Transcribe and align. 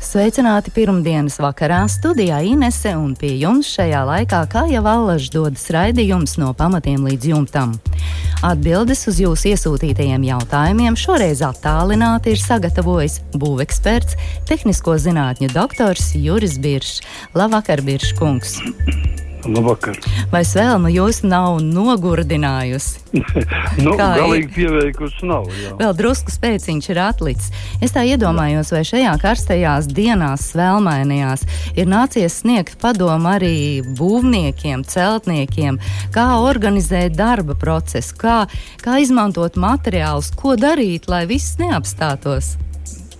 Sveicināti 0.00 0.72
pirmdienas 0.72 1.34
vakarā 1.44 1.82
studijā 1.92 2.38
Inese 2.48 2.94
un 2.96 3.12
pie 3.20 3.34
jums 3.36 3.68
šajā 3.76 4.00
laikā, 4.08 4.40
kā 4.48 4.62
jau 4.72 4.80
allaž 4.88 5.28
dodas 5.34 5.66
raidījums 5.70 6.38
no 6.40 6.54
pamatiem 6.56 7.04
līdz 7.04 7.28
jumtam. 7.34 7.76
Atbildes 8.40 9.04
uz 9.12 9.20
jūsu 9.20 9.52
iesūtītajiem 9.52 10.24
jautājumiem 10.30 10.96
šoreiz 10.96 11.44
attālināti 11.44 12.32
ir 12.32 12.40
sagatavojis 12.40 13.20
būveksperts, 13.36 14.16
tehnisko 14.48 14.96
zinātņu 15.04 15.52
doktors 15.52 16.14
Juris 16.16 16.56
Biršs. 16.56 17.02
Labvakar, 17.36 17.84
Biršs 17.84 18.16
kungs! 18.16 18.56
Labvakar. 19.48 19.96
Vai 20.32 20.42
svēlme 20.44 20.90
jūs 20.92 21.22
nav 21.24 21.60
nogurdinājusi? 21.64 23.00
nu, 23.84 23.94
Kā 23.98 24.10
galīgi 24.18 24.50
pieveikusi 24.54 25.28
nav. 25.28 25.48
Jā. 25.54 25.72
Vēl 25.80 25.94
drusku 25.98 26.34
spēciņš 26.34 26.88
ir 26.92 27.00
atlicis. 27.02 27.50
Es 27.82 27.94
tā 27.96 28.04
iedomājos, 28.08 28.72
vai 28.74 28.82
šajā 28.86 29.14
karstajās 29.22 29.88
dienās, 29.90 30.50
svelmainajās, 30.52 31.46
ir 31.74 31.90
nācies 31.90 32.40
sniegt 32.42 32.76
padomu 32.82 33.32
arī 33.32 33.80
būvniekiem, 33.98 34.84
celtniekiem, 34.84 35.80
kā 36.14 36.28
organizēt 36.44 37.16
darba 37.18 37.56
procesu, 37.58 38.16
kā, 38.20 38.38
kā 38.84 39.00
izmantot 39.02 39.56
materiālus, 39.60 40.32
ko 40.36 40.56
darīt, 40.60 41.08
lai 41.10 41.24
viss 41.30 41.58
neapstātos. 41.60 42.56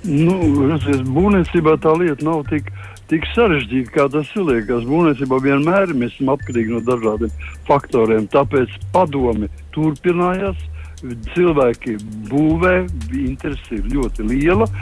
Nu, 0.00 0.36
redzies, 0.64 1.02
būvniecībā 1.04 1.76
tā 1.84 1.92
lieta 2.00 2.24
nav 2.24 2.46
tik 2.48 2.70
tik 3.10 3.26
sarežģīti, 3.34 3.92
kā 3.94 4.06
tas 4.12 4.30
liekas. 4.36 4.86
Būvniecībā 4.88 5.40
vienmēr 5.44 5.94
mēs 5.94 6.14
esam 6.16 6.34
atkarīgi 6.36 6.76
no 6.76 6.82
dažādiem 6.86 7.32
faktoriem. 7.68 8.28
Tāpēc 8.32 8.76
padomi 8.94 9.50
turpinājās. 9.76 10.68
Cilvēki 11.32 11.94
būvē, 12.28 12.74
interese 13.16 13.78
ir 13.78 13.86
ļoti 13.88 14.26
liela. 14.28 14.66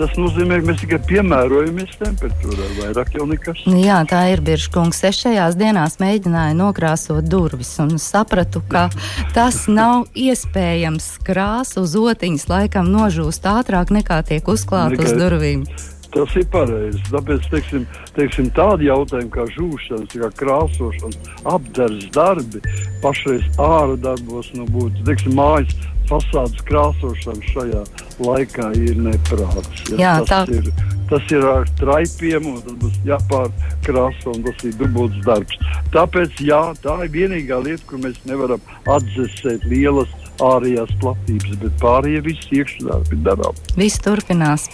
Tas 0.00 0.14
nozīmē, 0.16 0.62
ka 0.62 0.68
mēs 0.70 0.78
tikai 0.80 0.98
piemērojamies 1.10 1.98
temperatūrai, 2.00 2.68
vairāk 2.78 3.10
jau 3.18 3.26
nekas. 3.28 3.58
Jā, 3.82 3.98
tā 4.08 4.22
ir 4.32 4.40
Biržkungs. 4.46 5.02
Es 5.04 5.18
šajās 5.20 5.58
dienās 5.60 5.98
mēģināju 6.00 6.56
nokrāsot 6.56 7.28
durvis 7.28 7.74
un 7.82 7.98
sapratu, 8.00 8.62
ka 8.70 8.86
tas 9.36 9.66
nav 9.68 10.06
iespējams. 10.16 11.18
Krāsa 11.26 11.82
uz 11.84 11.98
otiņas 12.00 12.48
laikam 12.48 12.88
nožūst 12.88 13.44
ātrāk 13.50 13.92
nekā 13.92 14.22
tiek 14.30 14.48
uzklāta 14.48 15.02
uz 15.04 15.18
durvīm. 15.20 15.66
Tas 16.14 16.32
ir 16.34 16.46
pareizi. 16.50 17.00
Tāpēc 17.12 17.46
teiksim, 17.52 17.84
teiksim, 18.16 18.48
tādi 18.56 18.88
jautājumi 18.88 19.30
kā 19.34 19.46
žūšanas, 19.54 20.16
kā 20.22 20.30
krāsošana, 20.40 21.36
apgabals 21.44 22.08
darbi, 22.16 22.62
pašreiz 23.04 23.46
ārā 23.62 23.94
darbos, 24.08 24.50
nu, 24.58 24.66
būtu 24.74 25.06
teiksim, 25.06 25.36
mājas 25.38 25.76
fasādes 26.10 26.64
krāsošana 26.66 27.50
šajā 27.52 27.82
laikā 28.20 28.70
ir 28.78 28.98
neprāts. 28.98 29.84
Ja, 29.92 30.00
Jā, 30.00 30.14
tas, 30.26 30.48
tā... 30.50 30.58
ir, 30.58 30.70
tas 31.10 31.34
ir 31.34 31.46
ar 31.46 31.68
traipiem, 31.78 32.48
un 32.50 32.58
tas 32.64 32.78
būs 32.82 32.98
jāpārkrāso, 33.06 34.34
un 34.34 34.42
tas 34.48 34.64
ir 34.66 34.74
dubults 34.80 35.22
darbs. 35.26 35.60
Tāpēc 35.94 36.42
jā, 36.46 36.62
tā 36.82 36.96
ir 37.06 37.14
vienīgā 37.14 37.60
lieta, 37.62 37.86
kur 37.86 38.02
mēs 38.02 38.18
nevaram 38.26 38.62
atdzesēt 38.90 39.66
lielas 39.70 40.10
ārējās 40.44 40.92
platības, 41.02 41.58
bet 41.62 41.76
pārējie 41.82 42.22
visi 42.26 42.60
iekšdarbi 42.60 43.20
darām. 43.26 43.60
Viss 43.78 44.02
turpinās. 44.04 44.68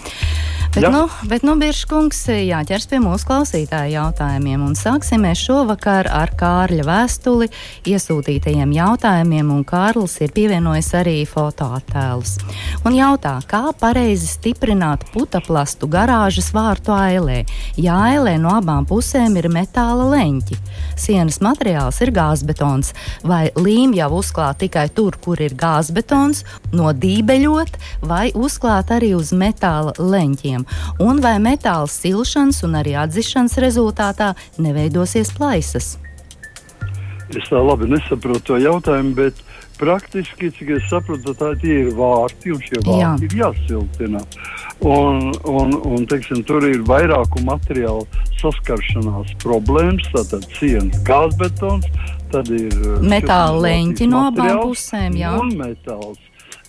Bet, 0.77 0.83
ja. 0.83 0.91
nu, 0.92 1.06
bet 1.25 1.41
nu, 1.41 1.55
Biržkungs, 1.56 2.19
jāķers 2.28 2.84
pie 2.91 2.99
mūsu 3.00 3.25
klausītāju 3.31 3.94
jautājumiem. 3.94 4.60
Un 4.60 4.75
sāksim 4.77 5.22
mēs 5.25 5.41
šovakar 5.41 6.04
ar 6.12 6.34
Kārļa 6.37 6.84
vēstuli 6.84 7.49
iesūtītajiem 7.88 8.75
jautājumiem, 8.77 9.54
un 9.54 9.62
Kārlis 9.65 10.19
ir 10.21 10.34
pievienojis 10.37 10.91
arī 10.99 11.15
fotoattēlus. 11.31 12.34
Un 12.84 12.98
jautā, 12.98 13.38
kā 13.48 13.72
pareizi 13.81 14.28
stiprināt 14.28 15.06
putaplastu 15.15 15.88
garāžas 15.88 16.50
vārtu 16.53 16.93
ailē, 16.93 17.38
ja 17.81 17.97
ailē 18.10 18.37
no 18.43 18.53
abām 18.59 18.84
pusēm 18.84 19.41
ir 19.41 19.48
metāla 19.48 20.10
leņķi. 20.12 20.60
Sienas 21.00 21.41
materiāls 21.41 22.03
ir 22.04 22.12
gāzbetons, 22.21 22.93
vai 23.25 23.47
līm 23.56 23.97
jau 23.97 24.10
uzklāt 24.21 24.60
tikai 24.66 24.91
tur, 24.93 25.16
kur 25.25 25.41
ir 25.41 25.56
gāzbetons, 25.59 26.44
nodībeļot, 26.77 27.78
vai 28.06 28.31
uzklāt 28.37 28.93
arī 28.94 29.15
uz 29.19 29.33
metāla 29.37 29.94
leņķiem 29.99 30.67
un 31.05 31.22
vai 31.25 31.37
metāla 31.43 31.89
silšanas 31.91 32.62
un 32.67 32.78
arī 32.81 32.97
atzišanas 33.00 33.59
rezultātā 33.65 34.34
neveidosies 34.59 35.33
plaisas. 35.37 35.97
Es 37.34 37.49
tā 37.50 37.59
labi 37.59 37.89
nesaprotu 37.91 38.53
to 38.53 38.59
jautājumu, 38.62 39.16
bet 39.19 39.46
praktiski, 39.81 40.50
cik 40.56 40.72
es 40.76 40.87
saprotu, 40.91 41.34
tā 41.38 41.53
ir 41.66 41.92
vārti, 41.97 42.53
un 42.54 42.62
šie 42.64 42.81
vārti 42.81 43.00
Jā. 43.00 43.12
ir 43.26 43.37
jāsiltina. 43.41 44.22
Un, 44.84 45.32
un, 45.48 45.75
un, 45.88 46.06
teiksim, 46.09 46.42
tur 46.47 46.66
ir 46.69 46.82
vairāku 46.87 47.41
materiālu 47.47 48.04
saskaršanās 48.41 49.32
problēmas, 49.44 50.09
tātad 50.12 50.44
sienas 50.59 51.00
gāzbetons, 51.06 51.88
tad 52.32 52.50
ir 52.53 52.76
metāla 53.00 53.56
leņķi 53.69 54.10
no 54.12 54.26
abām 54.31 54.65
pusēm. 54.66 55.16
Jā. 55.20 55.36
Un 55.41 55.54
metāls. 55.60 56.20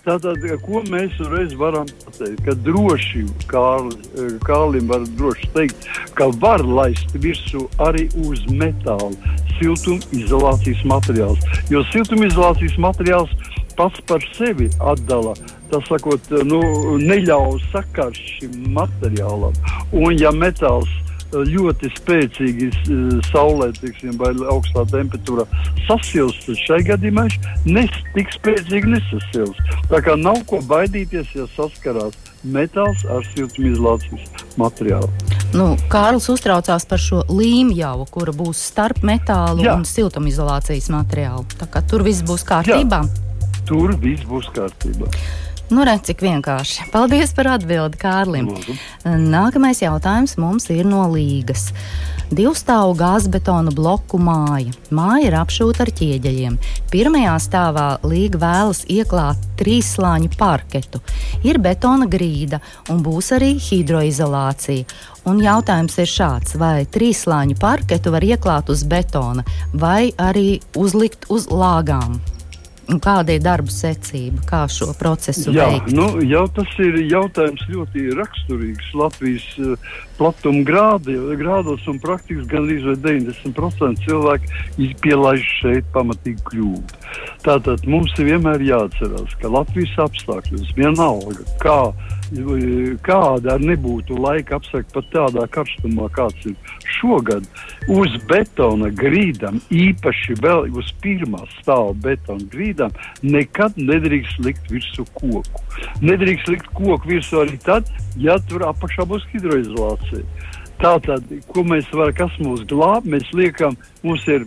Tātad, 0.08 0.40
ko 0.64 0.80
mēs 0.88 1.18
uzreiz 1.20 1.50
varam 1.60 1.88
pateikt, 2.00 2.38
ka 2.46 2.54
droši 2.64 3.26
Kārli, 3.50 4.38
Kārlim 4.40 4.86
var 4.88 5.02
droši 5.18 5.50
teikt, 5.52 5.88
ka 6.16 6.30
var 6.40 6.64
laist 6.64 7.12
virsū 7.20 7.66
arī 7.84 8.06
uz 8.24 8.40
metāla 8.48 9.10
siltumizolācijas 9.58 10.80
materiāls. 10.88 11.44
Jo 11.68 11.82
siltumizolācijas 11.90 12.78
materiāls 12.80 13.34
pats 13.76 14.00
par 14.08 14.24
sevi 14.38 14.70
atdala, 14.80 15.34
tas 15.68 15.84
sakot, 15.92 16.32
nu, 16.48 16.62
neļauj 17.04 17.60
sakars 17.68 18.22
šim 18.38 18.56
materiālam. 18.78 19.60
Un 19.92 20.16
ja 20.16 20.32
metāls 20.32 20.88
ļoti 21.32 21.90
spēcīgi 21.96 22.70
saulē 23.28 23.70
tiksim, 23.76 24.16
vai 24.20 24.32
augstā 24.48 24.84
temperatūrā 24.88 25.44
sasilst, 25.88 26.46
tad 26.46 26.62
šai 26.64 26.80
gadījumā 26.88 27.26
viņš 27.28 27.66
nes, 27.68 27.98
tik 28.14 28.32
spēcīgi 28.36 28.94
nesasils. 28.94 29.60
Tā 29.92 30.00
kā 30.04 30.16
nav 30.16 30.40
ko 30.48 30.62
baidīties, 30.64 31.34
ja 31.36 31.48
saskarās 31.56 32.16
metāls 32.44 33.02
ar 33.10 33.26
siltumizolācijas 33.34 34.46
materiālu. 34.60 35.10
Nu, 35.56 35.72
Kārlis 35.90 36.28
uztraucās 36.32 36.84
par 36.88 37.00
šo 37.02 37.22
līmju, 37.32 38.06
kura 38.12 38.34
būs 38.36 38.60
starp 38.70 39.02
metālu 39.06 39.64
Jā. 39.64 39.78
un 39.78 39.86
siltumizolācijas 39.88 40.90
materiālu. 40.92 41.46
Tur 41.88 42.04
viss 42.06 42.24
būs 42.26 42.44
kārtībā. 42.46 43.02
Jā, 43.04 43.62
tur 43.68 43.94
viss 44.00 44.26
būs 44.28 44.50
kārtībā. 44.54 45.08
Nu, 45.68 45.82
redz, 45.84 46.06
cik 46.08 46.22
vienkārši. 46.24 46.86
Paldies 46.94 47.34
par 47.36 47.50
atbildi 47.58 47.98
Kārlim. 48.00 48.46
Lūdzu. 48.54 48.76
Nākamais 49.04 49.82
jautājums 49.82 50.38
mums 50.40 50.70
ir 50.72 50.86
no 50.88 51.02
Līgas. 51.12 51.68
Divstāvu 52.32 52.94
gāzbetona 52.96 53.72
bloku 53.72 54.20
māja. 54.20 54.72
Māja 54.92 55.26
ir 55.30 55.36
apšūta 55.36 55.84
ar 55.84 55.92
ķieģeļiem. 55.96 56.56
Pirmajā 56.92 57.34
stāvā 57.40 57.86
Līga 58.04 58.40
vēlas 58.40 58.82
ieklāt 58.88 59.44
trīsslāņu 59.60 60.32
parketu. 60.40 61.02
Ir 61.44 61.60
betona 61.64 62.08
grīda 62.08 62.62
un 62.92 63.04
būs 63.04 63.32
arī 63.36 63.54
hidroizolācija. 63.68 64.88
Un 65.28 65.44
jautājums 65.44 66.00
ir 66.00 66.08
šāds, 66.08 66.56
vai 66.60 66.86
trīsslāņu 66.88 67.60
parketu 67.60 68.12
var 68.16 68.24
ieklāt 68.24 68.72
uz 68.72 68.84
betona 68.88 69.44
vai 69.72 70.14
arī 70.16 70.62
uzlikt 70.76 71.28
uz 71.32 71.48
lāgām? 71.52 72.20
Kāda 72.88 73.34
ir 73.36 73.42
darba 73.44 73.68
secība, 73.68 74.40
kā 74.48 74.62
šo 74.72 74.94
procesu 74.96 75.52
Jā, 75.52 75.66
veikt? 75.68 75.90
Nu, 75.92 76.06
jau 76.24 76.46
tas 76.56 76.70
ir 76.80 76.96
jautājums 77.04 77.66
ļoti 77.68 78.06
raksturīgs 78.16 78.94
Latvijas 78.96 79.48
uh, 79.60 79.90
platuma 80.18 80.64
grādi, 80.66 81.14
grādos, 81.38 81.84
un 81.90 82.00
praktiski 82.02 82.46
gandrīz 82.50 82.86
90% 83.04 84.04
cilvēku 84.04 84.90
pielaiž 85.02 85.46
šeit 85.60 85.88
pamatīgi 85.94 86.42
kļūdu. 86.50 87.02
Tātad 87.46 87.86
mums 87.88 88.12
ir 88.18 88.32
vienmēr 88.32 88.64
jāatcerās, 88.66 89.36
ka 89.40 89.50
Latvijas 89.52 89.94
apstākļos 90.08 90.74
vienalga, 90.76 91.46
kā, 91.62 91.78
kāda 93.06 93.54
arī 93.54 93.72
nebūtu 93.72 94.18
laika 94.18 94.58
apstākļi 94.58 94.94
pat 94.96 95.12
tādā 95.14 95.46
karstumā, 95.54 96.10
kāds 96.14 96.50
ir 96.50 96.56
šogad, 96.98 97.46
uz 97.88 98.16
betona 98.28 98.90
grīdām, 98.94 99.60
īpaši 99.72 100.36
vēl 100.42 100.66
uz 100.76 100.90
pirmā 101.02 101.44
stāva 101.58 101.94
betona 102.04 102.50
grīdām, 102.52 102.92
nekad 103.22 103.78
nedrīkst 103.78 104.42
likt 104.44 104.68
virsū 104.72 105.06
koku. 105.14 105.64
Nedrīkst 106.02 106.50
likt 106.50 106.68
koku 106.74 107.14
virsū 107.14 107.44
arī 107.44 107.58
tad, 107.64 107.88
ja 108.18 108.36
tur 108.50 108.66
apakšā 108.66 109.06
būs 109.08 109.26
hidroizolācija 109.32 110.07
situācija. 110.08 110.56
Tātad, 110.78 111.26
ko 111.50 111.64
mēs 111.66 111.88
varam, 111.90 112.14
kas 112.14 112.34
mūs 112.38 112.62
glāb, 112.70 113.06
mēs 113.10 113.26
liekam, 113.34 113.76
mums 114.04 114.26
ir 114.30 114.46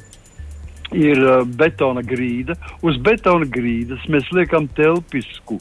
ir 0.92 1.22
uh, 1.24 1.46
betona 1.48 2.02
grīda. 2.04 2.58
Uz 2.84 2.98
betona 3.00 3.48
grīdas 3.48 4.04
mēs 4.12 4.28
liekam 4.36 4.68
telpisku 4.75 5.60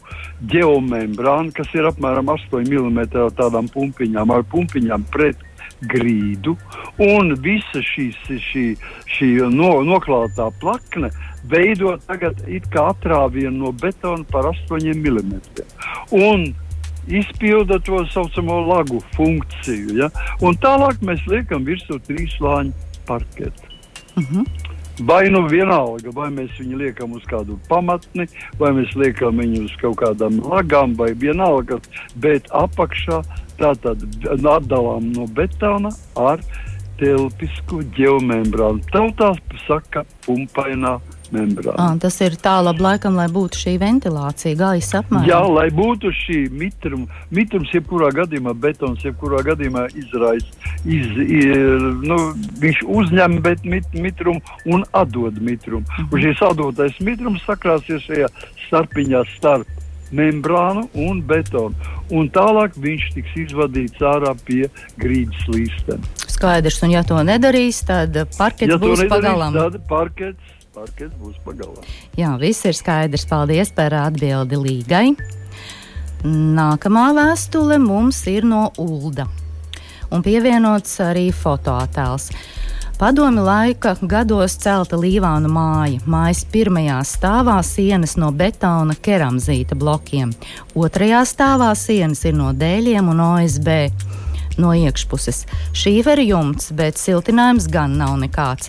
geomembrānu, 0.50 1.54
kas 1.54 1.70
ir 1.74 1.86
apmēram 1.90 2.32
8 2.34 2.66
mm 2.66 2.98
tādām 3.38 3.70
pumpiņām, 3.70 4.32
ar 4.34 4.42
pumpiņām 4.50 5.06
pret 5.14 5.38
grīdu. 5.86 6.56
Un 7.00 7.34
visa 7.42 7.82
šīs, 7.92 8.18
šī, 8.50 8.64
šī 9.06 9.28
no, 9.54 9.76
noklātā 9.86 10.50
plakne 10.60 11.12
veido 11.50 11.94
tagad 12.08 12.42
it 12.48 12.66
kā 12.72 12.90
atrāvienu 12.90 13.68
no 13.68 13.72
betona 13.72 14.26
par 14.30 14.50
8 14.50 14.82
mm. 14.98 15.38
Un 16.10 16.50
izpilda 17.08 17.78
to 17.78 18.04
saucamo 18.12 18.60
lagu 18.66 19.00
funkciju. 19.16 19.96
Ja? 19.96 20.10
Un 20.40 20.58
tālāk 20.60 21.02
mēs 21.04 21.24
liekam 21.30 21.64
virsū 21.64 22.00
trīs 22.08 22.36
slāņu 22.38 22.72
parketu. 23.06 23.70
Uh 24.16 24.22
mhm. 24.22 24.40
-huh. 24.40 24.68
Vai 25.00 25.30
nu 25.30 25.46
vienalga, 25.48 26.10
vai 26.12 26.28
mēs 26.28 26.50
viņu 26.60 26.76
liekam 26.76 27.12
uz 27.16 27.22
kādu 27.24 27.54
pamatni, 27.68 28.26
vai 28.58 28.70
mēs 28.76 28.90
liekam 28.94 29.38
viņu 29.40 29.62
uz 29.64 29.76
kaut 29.80 29.96
kādām 29.96 30.42
lagām, 30.44 30.92
vai 30.96 31.14
vienalga, 31.14 31.78
bet 32.16 32.50
apakšā 32.52 33.22
tā 33.56 33.70
tad 33.80 34.04
atdalām 34.28 35.12
no 35.16 35.24
betona 35.26 35.88
ar 36.16 36.44
telpisku 37.00 37.80
geomembrānu. 37.96 38.84
Tautā 38.92 39.32
saka 39.66 40.04
pumpainā 40.26 40.98
membrāna. 41.34 41.76
À, 41.78 41.96
tas 42.00 42.16
ir 42.24 42.36
tālāk, 42.40 42.80
laikam, 42.82 43.16
lai 43.18 43.26
būtu 43.32 43.60
šī 43.62 43.74
ventilācija, 43.82 44.58
gaisa 44.58 45.00
apmaiņa. 45.02 45.28
Jā, 45.30 45.40
lai 45.48 45.66
būtu 45.74 46.12
šī 46.22 46.38
mitruma. 46.52 47.20
Mitrums, 47.34 47.72
jebkurā 47.74 48.12
gadījumā, 48.20 48.54
betons, 48.54 49.04
jebkurā 49.06 49.42
gadījumā 49.46 49.86
izraisa. 49.98 50.72
Iz, 50.84 51.10
iz, 51.26 51.84
nu, 52.06 52.20
viņš 52.62 52.84
uzņem 53.00 53.40
bet, 53.44 53.64
mit, 53.64 53.86
mitrumu 53.94 54.40
un 54.66 54.84
atdod 54.92 55.40
mitrumu. 55.42 55.86
Mm 55.86 56.04
-hmm. 56.04 56.14
Un 56.14 56.20
šis 56.26 56.42
atdotais 56.50 57.00
mitrums 57.00 57.44
sakrāsies 57.46 58.06
šajā 58.08 58.28
starpiņā 58.66 59.24
starp 59.36 59.80
membrānu 60.12 60.88
un 60.94 61.22
betonu. 61.26 61.74
Un 62.10 62.30
tālāk 62.34 62.74
viņš 62.80 63.10
tiks 63.14 63.36
izvadīts 63.46 64.02
ārā 64.02 64.34
pie 64.46 64.64
grīdas 64.98 65.46
līstena. 65.50 66.02
Skaidrs, 66.30 66.80
un 66.82 66.94
ja 66.94 67.02
to 67.06 67.20
nedarīs, 67.26 67.82
tad 67.86 68.16
parkets 68.36 68.72
ja 68.72 68.78
būs 68.80 69.04
pagalām. 69.10 69.54
Tad 69.54 69.78
parkets 69.90 70.59
parkets 70.74 71.16
būs 71.20 71.38
pagalā. 71.44 71.82
Jā, 72.18 72.34
viss 72.40 72.66
ir 72.68 72.76
skaidrs. 72.78 73.26
Paldies 73.30 73.72
par 73.74 73.94
atbildi 73.96 74.58
Līgai. 74.60 75.06
Nākamā 76.24 77.10
vēstule 77.16 77.78
mums 77.80 78.22
ir 78.28 78.44
no 78.44 78.68
Ulda. 78.78 79.26
Un 80.10 80.24
pievienots 80.26 80.98
arī 81.04 81.30
fotoattēls. 81.32 82.30
Padomi 83.00 83.40
laika 83.40 83.94
gados 84.04 84.58
celta 84.60 84.98
Līvānu 85.00 85.48
māja. 85.48 86.02
Mājas 86.04 86.42
pirmajā 86.52 86.98
stāvā 87.08 87.56
sienas 87.64 88.18
no 88.20 88.28
betona 88.36 88.92
keramzīta 88.92 89.78
blokiem, 89.80 90.34
otrajā 90.76 91.22
stāvā 91.24 91.70
sienas 91.72 92.26
ir 92.28 92.36
no 92.36 92.50
dēļiem 92.52 93.08
un 93.08 93.22
OSB. 93.24 93.70
No 94.60 94.74
iekšpuses 94.76 95.46
šīveri 95.72 96.28
jumts, 96.28 96.68
bet 96.76 97.00
siltinājums 97.00 97.70
gan 97.72 97.96
nav 97.96 98.18
nekāds. 98.20 98.68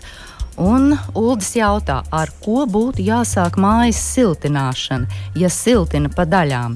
Un 0.59 0.98
Uldis 1.15 1.53
jautā, 1.56 2.01
ar 2.12 2.31
ko 2.44 2.65
būtu 2.68 3.03
jāsāk 3.06 3.56
mājas 3.62 4.01
siltināšana, 4.12 5.07
ja 5.39 5.50
siltina 5.50 6.12
pa 6.12 6.25
daļām, 6.27 6.75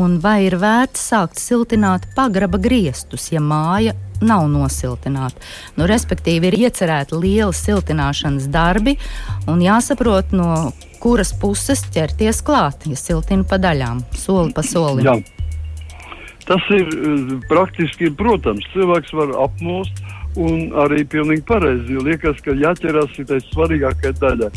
un 0.00 0.16
vai 0.22 0.46
ir 0.46 0.56
vērts 0.60 1.02
sākt 1.10 1.40
siltināt 1.40 2.06
pagraba 2.16 2.58
griestus, 2.62 3.28
ja 3.32 3.42
māja 3.44 3.92
nav 4.24 4.46
nosiltināta. 4.52 5.40
Nu, 5.76 5.88
respektīvi, 5.88 6.50
ir 6.50 6.58
iecerēti 6.68 7.16
lieli 7.16 7.56
siltināšanas 7.56 8.48
darbi, 8.52 8.96
un 9.48 9.60
jāsaprot, 9.64 10.32
no 10.36 10.72
kuras 11.00 11.32
puses 11.36 11.84
ķerties 11.92 12.42
klāt, 12.44 12.86
ja 12.88 12.96
siltina 12.96 13.44
pa 13.48 13.60
daļām, 13.60 14.04
soli 14.16 14.54
pa 14.56 14.64
solim. 14.64 15.06
Jā. 15.08 15.18
Tas 16.48 16.64
ir 16.74 16.88
eh, 16.88 17.36
praktiski, 17.48 18.10
protams, 18.16 18.64
cilvēks 18.74 19.12
var 19.14 19.36
apmūst 19.44 20.00
Un 20.38 20.68
arī 20.78 21.02
pilnīgi 21.10 21.42
pareizi. 21.42 21.96
Liekas, 22.06 22.38
ka 22.44 22.54
jāķerās 22.54 23.16
tai 23.26 23.40
svarīgākajai 23.48 24.18
daļai. 24.20 24.50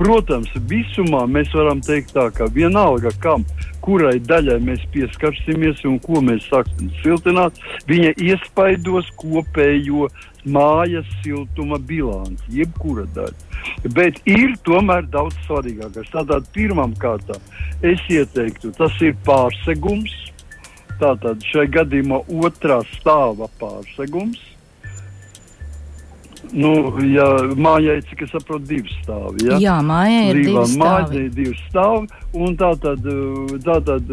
Protams, 0.00 0.50
visumā 0.66 1.22
mēs 1.30 1.52
varam 1.54 1.82
teikt 1.86 2.16
tā, 2.16 2.26
ka 2.34 2.48
vienalga 2.50 3.12
kam, 3.22 3.44
kurai 3.84 4.16
daļai 4.18 4.58
mēs 4.64 4.82
pieskarsimies 4.90 5.84
un 5.86 6.00
ko 6.02 6.22
mēs 6.24 6.48
sāksim 6.50 6.90
siltināt, 7.04 7.62
viņa 7.86 8.16
iespaidos 8.26 9.06
kopējo 9.20 10.08
mājas 10.50 11.06
siltuma 11.22 11.78
bilanci, 11.78 12.50
jebkura 12.58 13.06
daļa. 13.14 13.38
Bet 13.94 14.18
ir 14.26 14.56
tomēr 14.66 15.06
daudz 15.14 15.38
svarīgākais. 15.46 16.10
Tātad 16.10 16.50
pirmām 16.56 16.96
kārtām 16.98 17.38
es 17.86 18.02
ieteiktu, 18.10 18.74
tas 18.74 18.98
ir 19.04 19.14
pārsegums. 19.28 20.16
Tātad 21.00 21.40
šai 21.46 21.68
gadījumā 21.72 22.24
otrā 22.42 22.82
stāva 22.98 23.46
pārsegums 23.60 24.49
Nu, 26.52 26.72
ja 27.12 27.26
mājai, 27.56 28.00
cik 28.08 28.24
es 28.26 28.32
saprotu, 28.34 28.64
divi 28.72 28.90
stāvi. 29.00 29.46
Ja? 29.46 29.60
Jā, 29.62 29.76
mājai 29.86 30.24
ir 30.30 30.40
divi 30.40 30.56
stāvi. 30.56 30.80
Mājai 30.82 31.22
ir 31.22 31.32
divi 31.36 31.56
stāvi, 31.68 32.20
un 32.34 32.58
tā 32.60 32.70
tad, 32.82 33.08
tā 33.66 33.78
tad 33.86 34.12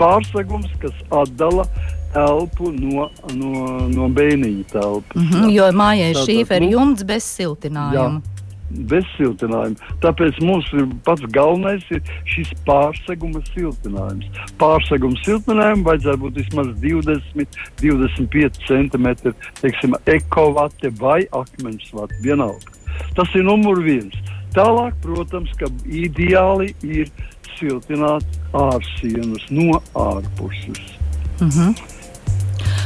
pārsegums, 0.00 0.72
kas 0.82 1.02
atdala 1.22 1.66
telpu 2.12 2.72
no, 2.74 3.06
no, 3.36 3.52
no 3.88 4.10
bēniņa 4.12 4.68
telpas. 4.72 5.16
Mm 5.16 5.30
-hmm, 5.30 5.54
jo 5.56 5.70
mājai 5.72 6.10
ir 6.12 6.22
šīferi 6.26 6.68
nu, 6.68 6.78
jumts 6.78 7.08
bez 7.08 7.28
siltinājuma. 7.38 8.20
Jā 8.20 8.31
bez 8.90 9.06
siltinājuma. 9.16 9.92
Tāpēc 10.02 10.38
mums 10.42 10.68
ir 10.76 10.86
pats 11.06 11.24
galvenais 11.34 11.84
ir 11.94 12.02
šis 12.28 12.52
pārseguma 12.66 13.42
siltinājums. 13.52 14.28
Pārseguma 14.60 15.18
siltinājumam 15.26 15.86
vajadzētu 15.88 16.22
būt 16.24 16.40
vismaz 16.42 16.70
20, 16.84 17.58
25 17.82 18.62
centimetri, 18.68 19.34
teiksim, 19.60 19.96
ekovate 20.06 20.92
vai 21.00 21.22
akmens 21.32 21.90
vate, 21.94 22.20
vienalga. 22.24 22.78
Tas 23.16 23.30
ir 23.34 23.46
numur 23.46 23.82
viens. 23.84 24.16
Tālāk, 24.52 24.96
protams, 25.00 25.52
ka 25.56 25.70
ideāli 25.88 26.74
ir 26.84 27.08
siltināt 27.56 28.26
ārsienas 28.52 29.46
no 29.50 29.80
ārpuses. 29.96 30.82
Mm 31.40 31.48
-hmm. 31.48 32.01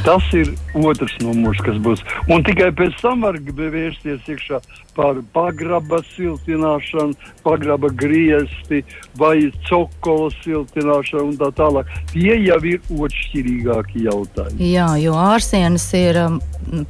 Tas 0.05 0.23
ir 0.33 0.53
otrs 0.77 1.15
numurs, 1.23 1.59
kas 1.65 1.79
būs. 1.83 2.03
Un 2.31 2.43
tikai 2.47 2.69
pēc 2.75 2.95
tam 3.01 3.25
var 3.25 3.39
vērsties 3.41 4.27
iekšā 4.29 4.59
par 4.97 5.19
pagraba 5.33 5.99
siltināšanu, 6.15 7.13
pagraba 7.45 7.91
griezti 7.93 8.81
vai 9.19 9.51
cokola 9.69 10.31
siltināšanu 10.41 11.31
un 11.31 11.39
tā 11.41 11.51
tālāk. 11.59 11.91
Tie 12.13 12.33
jau 12.47 12.59
ir 12.65 12.91
otršķirīgāki 12.97 14.07
jautājumi. 14.07 14.71
Jā, 14.73 14.89
jo 15.01 15.15
ārsienas 15.21 15.87
ir 15.97 16.21
um, 16.25 16.41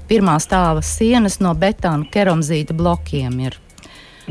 pirmā 0.09 0.37
stāva 0.43 0.85
sienas 0.85 1.41
no 1.43 1.55
betāna 1.57 2.07
keramzīta 2.13 2.77
blokiem. 2.77 3.39
Ir. 3.49 3.61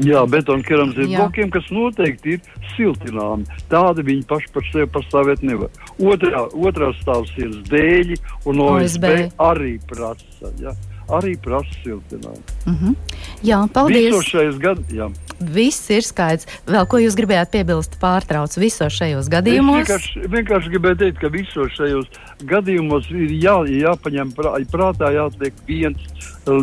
Jā, 0.04 0.26
betona 0.28 0.64
keramzīta 0.66 1.08
blokiem, 1.08 1.48
kas 1.54 1.68
noteikti 1.72 2.36
ir 2.36 2.64
siltināmi. 2.74 3.46
Tādi 3.72 4.04
viņi 4.04 4.26
paši 4.28 4.50
par 4.52 4.66
sevi 4.68 4.90
pastāvēt 4.92 5.44
nevar. 5.46 5.72
Otrā, 5.96 6.42
otrā 6.52 6.90
stāvs 6.98 7.32
ir 7.40 7.54
dēļi 7.70 8.18
un 8.44 8.60
OSB, 8.66 9.06
OSB. 9.08 9.32
arī 9.40 9.78
prasa. 9.88 10.52
Ja? 10.60 10.76
Arī 11.08 11.36
prasa 11.38 11.70
siltinājumu. 11.84 12.42
Mm 12.66 12.76
-hmm. 12.80 12.94
Jā, 13.42 13.68
paldies. 13.72 14.10
Visos 14.10 14.26
šajos 14.26 14.58
gados. 14.58 15.12
Viss 15.40 15.90
ir 15.90 16.02
skaidrs. 16.02 16.46
Vēl 16.66 16.86
ko 16.88 16.98
jūs 16.98 17.16
gribējāt 17.16 17.50
piebilst, 17.52 17.98
pārtrauc 18.00 18.56
visos 18.56 18.92
šajos 18.92 19.28
gadījumos? 19.28 19.82
Es 19.82 19.88
vienkārši, 19.88 20.28
vienkārši 20.32 20.72
gribēju 20.72 20.96
teikt, 20.96 21.18
ka 21.20 21.28
visos 21.28 21.72
šajos 21.76 22.06
gadījumos 22.48 23.10
ir 23.10 23.30
jā, 23.30 23.56
jāpaņem 23.68 24.32
prā, 24.32 24.54
prātā, 24.72 25.12
jāatliek 25.12 25.52
viens, 25.68 26.00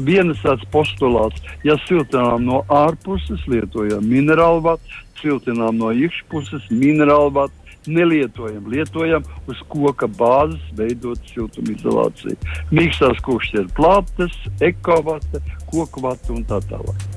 viens 0.01 0.41
tāds 0.41 0.65
postulāts. 0.71 1.41
Ja 1.63 1.77
siltinām 1.87 2.45
no 2.45 2.65
ārpuses, 2.67 3.45
lietojam 3.47 4.03
minerālu 4.09 4.61
vatu, 4.61 4.83
siltinām 5.21 5.77
no 5.77 5.91
iekšpuses 5.91 6.71
minerālu 6.71 7.31
vatu 7.31 7.62
nelietojam. 7.87 8.67
Lietojam 8.71 9.25
uz 9.49 9.59
koka 9.71 10.07
bāzes 10.07 10.61
veidot 10.77 11.19
siltumizolāciju. 11.33 12.37
Mīkstās 12.71 13.19
koks 13.25 13.53
ir 13.57 13.67
plates, 13.77 14.35
ekovate, 14.63 15.41
koku 15.71 16.05
vata 16.05 16.33
un 16.35 16.45
tā 16.47 16.61
tālāk. 16.69 17.09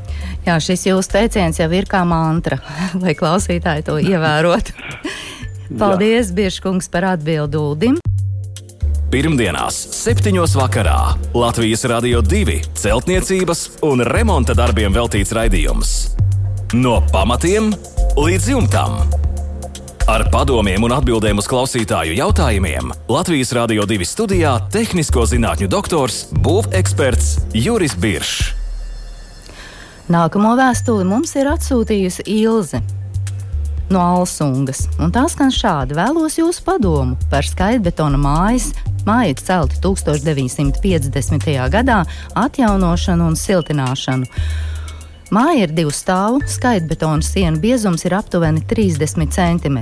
Jā, 0.46 0.58
šis 0.62 0.87
jūsu 0.88 1.12
teiciens 1.16 1.58
jau 1.58 1.68
ir 1.75 1.88
kā 1.90 2.04
mantra, 2.06 2.61
lai 3.02 3.16
klausītāji 3.18 3.87
to 3.88 3.99
ievērotu. 4.12 4.76
Paldies, 5.76 6.30
Biržkungs, 6.35 6.88
par 6.92 7.11
atbildi 7.16 7.58
Uldim. 7.58 7.96
Pirmdienās, 9.11 9.76
7. 9.94 10.35
vakarā 10.58 11.14
Latvijas 11.35 11.87
Rādio 11.87 12.23
2 12.26 12.58
celtniecības 12.75 13.62
un 13.87 14.02
remonta 14.06 14.54
darbiem 14.58 14.94
veltīts 14.94 15.35
raidījums. 15.37 15.94
No 16.75 16.99
pamatiem 17.14 17.70
līdz 18.18 18.50
jumtam. 18.50 19.25
Ar 20.06 20.22
padomiem 20.30 20.84
un 20.86 20.92
atbildēm 20.94 21.40
uz 21.42 21.48
klausītāju 21.50 22.12
jautājumiem 22.14 22.92
Latvijas 23.10 23.50
Rādio 23.56 23.82
2 23.90 24.06
studijā- 24.06 24.52
tehnisko 24.76 25.25
zinātņu 25.26 25.66
doktors, 25.66 26.28
būveksperts 26.30 27.50
Juris 27.50 27.96
Biršs. 27.98 28.52
Nākamo 30.06 30.52
vēstuli 30.54 31.02
mums 31.02 31.34
ir 31.34 31.50
atsūtījusi 31.50 32.22
Ilze 32.22 32.82
no 33.90 33.98
Alsungas. 33.98 34.86
Un 35.02 35.10
tā 35.10 35.26
skan 35.28 35.50
šādi: 35.50 35.98
vēlos 35.98 36.38
jūsu 36.38 36.62
padomu 36.62 37.18
par 37.28 37.42
skaitbetona 37.42 38.16
mājas. 38.16 38.70
Māja 39.04 39.34
celta 39.42 39.75
1950. 39.82 41.68
gadā, 41.68 42.06
atjaunošanu 42.34 43.26
un 43.26 43.34
siltināšanu. 43.34 44.26
Māja 45.26 45.64
ir 45.64 45.73
divu 45.75 45.90
stāvu, 45.90 46.38
skaitbetona 46.47 47.25
sienu 47.26 47.59
biezums 47.59 48.04
ir 48.06 48.14
aptuveni 48.14 48.61
30 48.71 49.33
cm. 49.35 49.78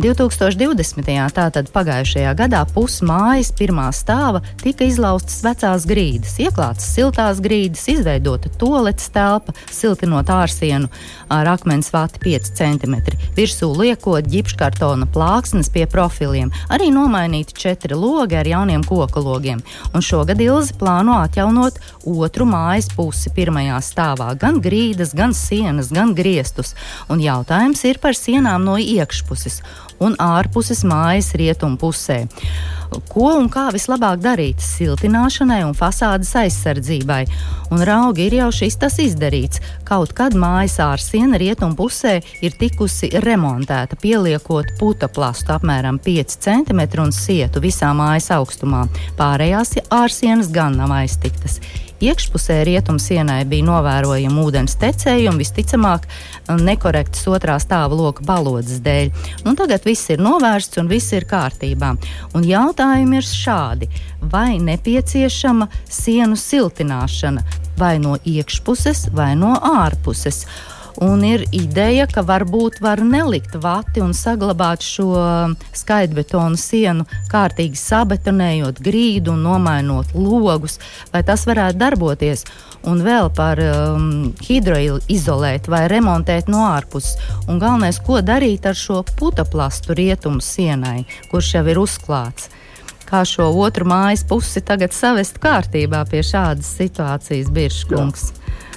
2020. 0.00 1.10
tātad 1.36 1.66
pagājušajā 1.74 2.30
gadā 2.38 2.62
pusmājas 2.72 3.50
pirmā 3.58 3.90
stāva 3.92 4.40
tika 4.62 4.86
izlaustas 4.88 5.42
vecās 5.44 5.84
grīdas, 5.84 6.38
ieklātas 6.40 6.86
siltās 6.94 7.42
grīdas, 7.44 7.82
izveidota 7.92 8.48
toaletes 8.56 9.10
telpa, 9.12 9.52
siltinot 9.68 10.32
ārsienu 10.32 10.88
ar 11.28 11.52
akmens 11.52 11.92
vati 11.92 12.24
5 12.24 12.48
cm, 12.56 12.96
virsū 13.36 13.68
liekot 13.76 14.32
ģipškartona 14.32 15.10
plāksnes 15.12 15.68
pie 15.76 15.84
profiliem, 15.92 16.54
arī 16.72 16.88
nomainīti 16.96 17.58
četri 17.66 18.00
logi 18.00 18.40
ar 18.40 18.48
jauniem 18.48 18.88
koku 18.88 19.20
logiem. 19.28 19.60
Un 19.92 20.00
šogad 20.00 20.40
Ilze 20.40 20.72
plāno 20.80 21.20
atjaunot 21.20 21.76
otru 22.08 22.48
mājas 22.48 22.88
pusi 22.96 23.28
pirmajā 23.36 23.76
stāvā, 23.84 24.32
gan 24.40 24.56
grīdas 24.56 24.69
grīdas, 24.70 25.14
gan 25.18 25.34
sienas, 25.36 25.90
gan 25.94 26.14
griestus. 26.14 26.76
Un 27.10 27.22
jautājums 27.24 27.82
ir 27.90 27.98
par 28.02 28.14
sienām 28.18 28.64
no 28.68 28.78
iekšpuses 28.78 29.60
un 30.00 30.16
ārpuses 30.20 30.84
mājas 30.88 31.34
rietumu 31.36 31.78
pusē. 31.80 32.24
Ko 33.10 33.28
un 33.38 33.46
kā 33.52 33.68
vislabāk 33.70 34.18
darīt 34.22 34.62
siltināšanai 34.64 35.60
un 35.62 35.76
fasādes 35.78 36.32
aizsardzībai? 36.40 37.20
Un 37.70 37.84
raugi 37.86 38.24
ir 38.26 38.34
jau 38.40 38.48
šis 38.54 38.78
tas 38.82 38.96
izdarīts. 39.02 39.60
Kaut 39.86 40.14
kad 40.18 40.34
mājas 40.34 40.80
ārsiena 40.82 41.38
rietumu 41.38 41.78
pusē 41.78 42.16
ir 42.42 42.56
tikusi 42.58 43.12
remontēta, 43.22 43.98
pieliekot 44.00 44.74
puta 44.80 45.06
plastu 45.06 45.54
apmēram 45.54 46.00
5 46.02 46.40
cm 46.48 46.82
un 47.04 47.14
sietu 47.14 47.62
visā 47.62 47.92
mājas 47.94 48.32
augstumā. 48.34 48.88
Pārējās 49.20 49.76
ārsienas 50.00 50.50
gan 50.50 50.80
nav 50.80 50.96
aiztiktas. 50.98 51.60
Iekšpusē 52.00 52.62
rietumsienai 52.64 53.42
bija 53.44 53.66
novērojama 53.66 54.40
ūdens 54.46 54.78
tecējuma, 54.80 55.36
visticamāk, 55.42 56.06
nekorektas 56.48 57.26
otrā 57.28 57.58
stāva 57.60 57.98
loka 57.98 58.24
balodas 58.24 58.80
dēļ. 58.80 59.10
Un 59.44 59.58
tagad 59.60 59.84
viss 59.84 60.08
ir 60.08 60.22
novērsts 60.24 60.80
un 60.80 60.88
viss 60.88 61.12
ir 61.12 61.28
kārtībā. 61.28 61.92
Un 62.32 62.48
jautājumi 62.48 63.20
ir 63.20 63.28
šādi: 63.28 63.90
vai 64.32 64.56
nepieciešama 64.64 65.68
sienu 65.84 66.40
siltināšana 66.40 67.44
vai 67.76 67.98
no 68.00 68.16
iekšpuses 68.24 69.10
vai 69.12 69.34
no 69.36 69.52
ārpuses? 69.60 70.46
Un 70.98 71.22
ir 71.24 71.44
ideja, 71.54 72.06
ka 72.10 72.24
varbūt 72.26 72.80
var 72.82 73.02
nelikt 73.06 73.54
vati 73.62 74.02
un 74.02 74.14
saglabāt 74.16 74.82
šo 74.84 75.10
skaitbetonu 75.76 76.58
sienu, 76.58 77.06
kārtīgi 77.30 77.78
sabetonējot 77.78 78.82
grīdu 78.82 79.34
un 79.36 79.44
nomainot 79.46 80.14
logus, 80.14 80.80
vai 81.12 81.22
tas 81.26 81.46
varētu 81.48 81.78
darboties. 81.80 82.44
Un 82.90 83.02
vēl 83.04 83.28
par 83.36 83.60
um, 83.60 84.30
hidroizolēt 84.40 85.68
vai 85.68 85.82
remontēt 85.92 86.48
no 86.48 86.64
ārpuses. 86.70 87.18
Un 87.46 87.60
galvenais, 87.60 88.00
ko 88.00 88.22
darīt 88.24 88.64
ar 88.66 88.78
šo 88.78 89.02
putaplastu 89.18 89.94
rietumu 89.94 90.40
sienai, 90.40 91.04
kurš 91.30 91.54
jau 91.58 91.66
ir 91.68 91.82
uzklāts 91.82 92.48
kā 93.10 93.24
šo 93.26 93.48
otru 93.58 93.88
mājas 93.90 94.22
pusi 94.26 94.62
tagad 94.62 94.94
savest 94.94 95.40
kārtībā 95.42 96.04
pie 96.10 96.22
šādas 96.22 96.68
situācijas, 96.78 97.50
Biržkungs. 97.50 98.28
Jā. 98.30 98.68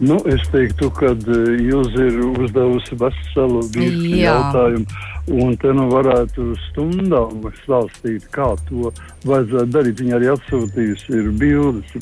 Nu, 0.00 0.18
es 0.26 0.42
teiktu, 0.52 0.88
ka 0.96 1.12
jūs 1.12 1.94
ir 2.00 2.20
uzdevusi 2.32 2.98
veselu 2.98 3.64
virkni 3.74 4.22
jautājumu. 4.24 5.08
Un 5.30 5.52
te 5.54 5.70
nu 5.70 5.84
varētu 5.86 6.48
stundām 6.64 7.44
stāstīt, 7.60 8.24
kā 8.34 8.48
to 8.66 8.90
vajadzētu 9.22 9.70
darīt. 9.70 10.00
Viņa 10.02 10.16
arī 10.16 10.30
atsūtījusi 10.32 11.14
ir 11.14 11.28
bildes. 11.38 11.92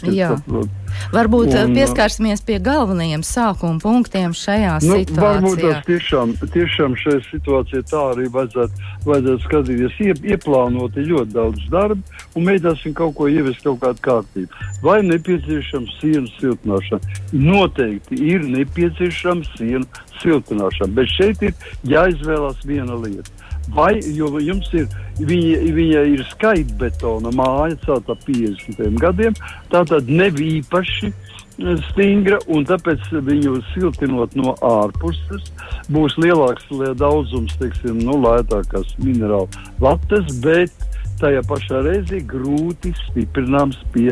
Varbūt 1.12 1.52
un, 1.52 1.75
pieskarsimies 1.76 2.40
pie 2.49 2.56
galvenajiem 2.64 3.20
sākuma 3.26 3.76
punktiem 3.82 4.32
šajā 4.32 4.78
nu, 4.87 4.97
situācijā. 5.02 5.26
Varbūt 5.26 5.61
tas 5.66 5.85
tiešām, 5.90 6.32
tiešām 6.54 6.97
šajā 7.02 7.20
situācijā 7.28 7.85
tā 7.92 8.06
arī 8.14 8.30
vajadzētu, 8.32 8.88
vajadzētu 9.04 9.44
skatīties. 9.44 10.00
Ie, 10.00 10.16
ieplānot 10.32 10.97
ļoti 10.97 11.37
daudz 11.37 11.68
darba 11.68 12.00
un 12.32 12.49
mēģināsim 12.49 12.97
kaut 12.97 13.18
ko 13.20 13.28
ievest 13.28 13.61
kaut 13.68 13.82
kādu 13.85 14.04
kārtību. 14.09 14.64
Vai 14.80 15.02
nepieciešams 15.04 15.92
sienu 16.00 16.32
siltināšana? 16.38 17.20
Noteikti 17.37 17.80
ir 18.15 18.47
nepieciešams 18.47 19.51
sienu 19.59 19.87
siltināšana, 20.21 20.95
bet 20.97 21.13
šeit 21.15 21.45
ir 21.45 21.55
jāizvēlās 21.89 22.65
viena 22.69 22.99
lieta. 23.01 23.31
Vai 23.71 24.01
jums 24.03 24.67
ir, 24.75 24.89
viņa, 25.19 25.59
viņa 25.77 26.05
ir 26.15 26.23
skaitbetona 26.33 27.31
māja, 27.37 27.77
celta 27.85 28.17
50 28.27 28.99
gadiem, 29.01 29.37
tā 29.71 29.85
tad 29.87 30.11
nav 30.11 30.41
īpaši 30.43 31.11
eh, 31.11 31.77
stingra, 31.91 32.41
un 32.51 32.67
tāpēc 32.67 33.11
viņu 33.29 33.61
siltinot 33.75 34.35
no 34.39 34.57
ārpuses 34.67 35.53
būs 35.93 36.17
lielāks 36.19 36.67
daudzums, 36.99 37.55
teiksim, 37.61 38.03
nu, 38.03 38.19
lētākās 38.25 38.97
minerālu 38.99 39.49
latas, 39.83 40.27
bet 40.43 40.89
tajā 41.21 41.45
pašā 41.47 41.85
reizē 41.85 42.23
grūti 42.27 42.95
stiprināms 43.05 43.79
pie 43.95 44.11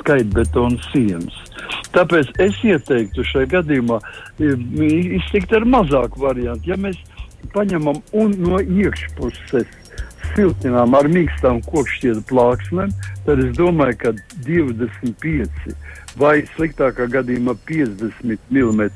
skaitbetona 0.00 0.80
sienas. 0.90 1.36
Tāpēc 1.94 2.30
es 2.42 2.58
ieteiktu 2.66 3.24
šajā 3.26 3.50
gadījumā 3.56 3.98
iztikt 5.18 5.54
ar 5.56 5.66
mazāku 5.66 6.22
variantu. 6.22 6.70
Ja 6.70 6.78
mēs 6.78 6.98
paņemam 7.54 7.98
un 8.16 8.34
no 8.44 8.60
iekšpuses 8.60 9.76
siltinām 10.34 10.94
ar 10.94 11.08
mīkstām 11.10 11.58
kokšķietu 11.66 12.22
plāksnēm, 12.28 12.92
tad 13.26 13.42
es 13.42 13.50
domāju, 13.58 13.96
ka 14.04 14.12
25 14.46 15.74
vai 16.20 16.36
sliktākā 16.54 17.08
gadījumā 17.10 17.56
50 17.68 18.38
mm. 18.50 18.86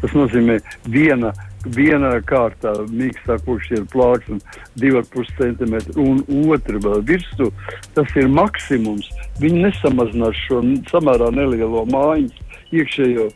Tas 0.00 0.16
nozīmē 0.16 0.58
viena, 0.88 1.32
viena 1.66 2.12
kārtā 2.26 2.72
mīkstā 2.88 3.36
kokšķietu 3.46 3.86
plāksne, 3.92 4.38
2,5 4.80 5.32
cm 5.38 5.74
un 6.00 6.22
otra 6.54 6.80
vēl 6.80 7.04
virsū. 7.10 7.50
Tas 7.96 8.16
ir 8.16 8.30
maksimums. 8.32 9.10
Viņi 9.40 9.66
nesamazinās 9.66 10.38
šo 10.46 10.62
samērā 10.90 11.30
nelielo 11.36 11.84
mājiņu 11.92 12.48
iekšējo 12.80 13.28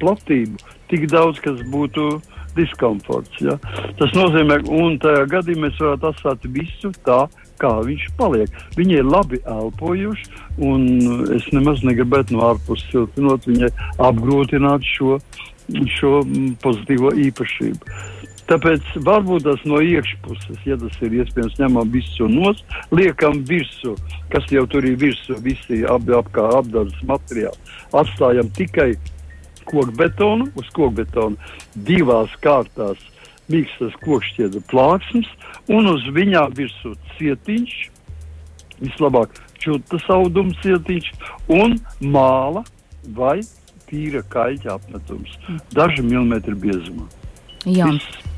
platību 0.00 0.60
tik 0.92 1.08
daudz, 1.12 1.40
kas 1.44 1.60
būtu 1.72 2.20
diskomforts. 2.54 3.40
Ja? 3.42 3.56
Tas 3.98 4.14
nozīmē, 4.14 4.60
un 4.70 4.98
tajā 5.02 5.24
gadījumā 5.32 5.68
mēs 5.68 5.80
varētu 5.82 6.10
atstāt 6.12 6.46
visu 6.54 6.92
tā, 7.06 7.24
kā 7.62 7.72
viņš 7.86 8.08
paliek. 8.18 8.50
Viņi 8.78 9.00
ir 9.00 9.08
labi 9.08 9.40
elpojuši, 9.44 10.28
un 10.64 10.86
es 11.36 11.46
nemaz 11.54 11.84
negribētu 11.86 12.36
no 12.36 12.50
ārpuses 12.52 12.90
siltinot, 12.92 13.46
viņai 13.48 13.70
apgrūtināt 14.08 14.86
šo, 14.94 15.18
šo 15.98 16.20
pozitīvo 16.64 17.14
īpašību. 17.28 17.96
Tāpēc 18.44 18.98
varbūt 19.06 19.46
tas 19.46 19.62
no 19.64 19.78
iekšpuses, 19.80 20.58
ja 20.68 20.76
tas 20.76 20.96
ir 21.06 21.14
iespējams, 21.22 21.56
ņemam 21.62 21.88
visu 21.94 22.28
nos, 22.28 22.60
liekam 22.92 23.40
virsū, 23.48 23.94
kas 24.32 24.50
jau 24.52 24.66
tur 24.68 24.84
ir 24.84 24.98
virsū, 25.00 25.38
visi 25.40 25.80
ap, 25.88 26.04
apkā 26.12 26.44
apdars 26.58 26.98
materiāli. 27.08 27.72
Atstājam 27.96 28.50
tikai 28.58 28.90
kokbetonu, 29.64 30.50
uz 30.60 30.68
kokbetonu 30.76 31.40
divās 31.88 32.36
kārtās 32.44 33.00
mīkstas 33.52 33.96
kokšķiedra 34.04 34.62
plāksnes 34.70 35.28
un 35.72 35.90
uz 35.92 36.06
viņām 36.16 36.54
virsū 36.58 36.94
cietiņš, 37.16 37.74
vislabāk 38.82 39.36
čūtas 39.62 40.06
audums 40.12 40.56
cietiņš 40.64 41.10
un 41.56 41.76
māla 42.00 42.64
vai 43.16 43.38
tīra 43.88 44.24
kaļķa 44.32 44.78
apmetums, 44.78 45.36
daži 45.76 46.04
milimetri 46.04 46.56
biezumā. 46.56 47.06
Jā. 47.64 47.90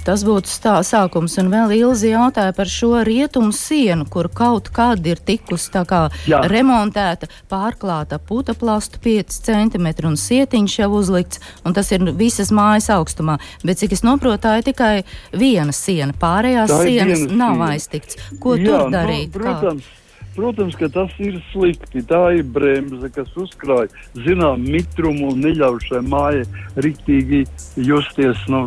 Tas 0.06 0.22
būtu 0.22 0.46
stā, 0.46 0.76
sākums. 0.86 1.34
Un 1.42 1.48
vēl 1.50 1.72
Ilzi 1.80 2.12
jautāja 2.12 2.52
par 2.54 2.70
šo 2.70 3.00
rietumu 3.06 3.50
sienu, 3.50 4.06
kur 4.06 4.28
kaut 4.30 4.70
kad 4.74 5.02
ir 5.02 5.18
tikusi 5.18 5.82
kā, 5.82 6.04
remontēta, 6.46 7.26
pārklāta 7.50 8.20
puta 8.22 8.54
plastu 8.54 9.02
5 9.02 9.40
cm 9.48 9.90
un 10.06 10.14
sietiņš 10.14 10.78
jau 10.78 10.90
uzlikts, 11.00 11.42
un 11.66 11.74
tas 11.74 11.90
ir 11.90 12.06
visas 12.14 12.54
mājas 12.54 12.86
augstumā. 12.94 13.40
Bet 13.66 13.82
cik 13.82 13.98
es 13.98 14.06
noprotu, 14.06 14.44
tā 14.46 14.60
ir 14.60 14.70
tikai 14.70 14.94
viena 15.34 15.74
siena. 15.74 16.14
Pārējās 16.14 16.70
sienas 16.70 17.26
nav 17.26 17.58
siena. 17.58 17.70
aiztikts. 17.74 18.24
Ko 18.38 18.54
Jā, 18.54 18.66
tur 18.68 18.90
darīt? 18.94 19.34
No, 19.34 19.40
protams. 19.42 19.90
Kā? 19.90 20.05
Protams, 20.36 20.76
ka 20.76 20.88
tas 20.92 21.12
ir 21.22 21.38
slikti. 21.50 22.02
Tā 22.04 22.20
ir 22.36 22.44
bremze, 22.52 23.08
kas 23.14 23.30
uzkrāj 23.40 23.88
zinām 24.26 24.66
mitrumu 24.68 25.30
un 25.32 25.40
neļauj 25.46 25.80
šai 25.86 26.02
mājai 26.04 26.42
riktīgi 26.84 27.44
justies 27.88 28.42
nu, 28.52 28.66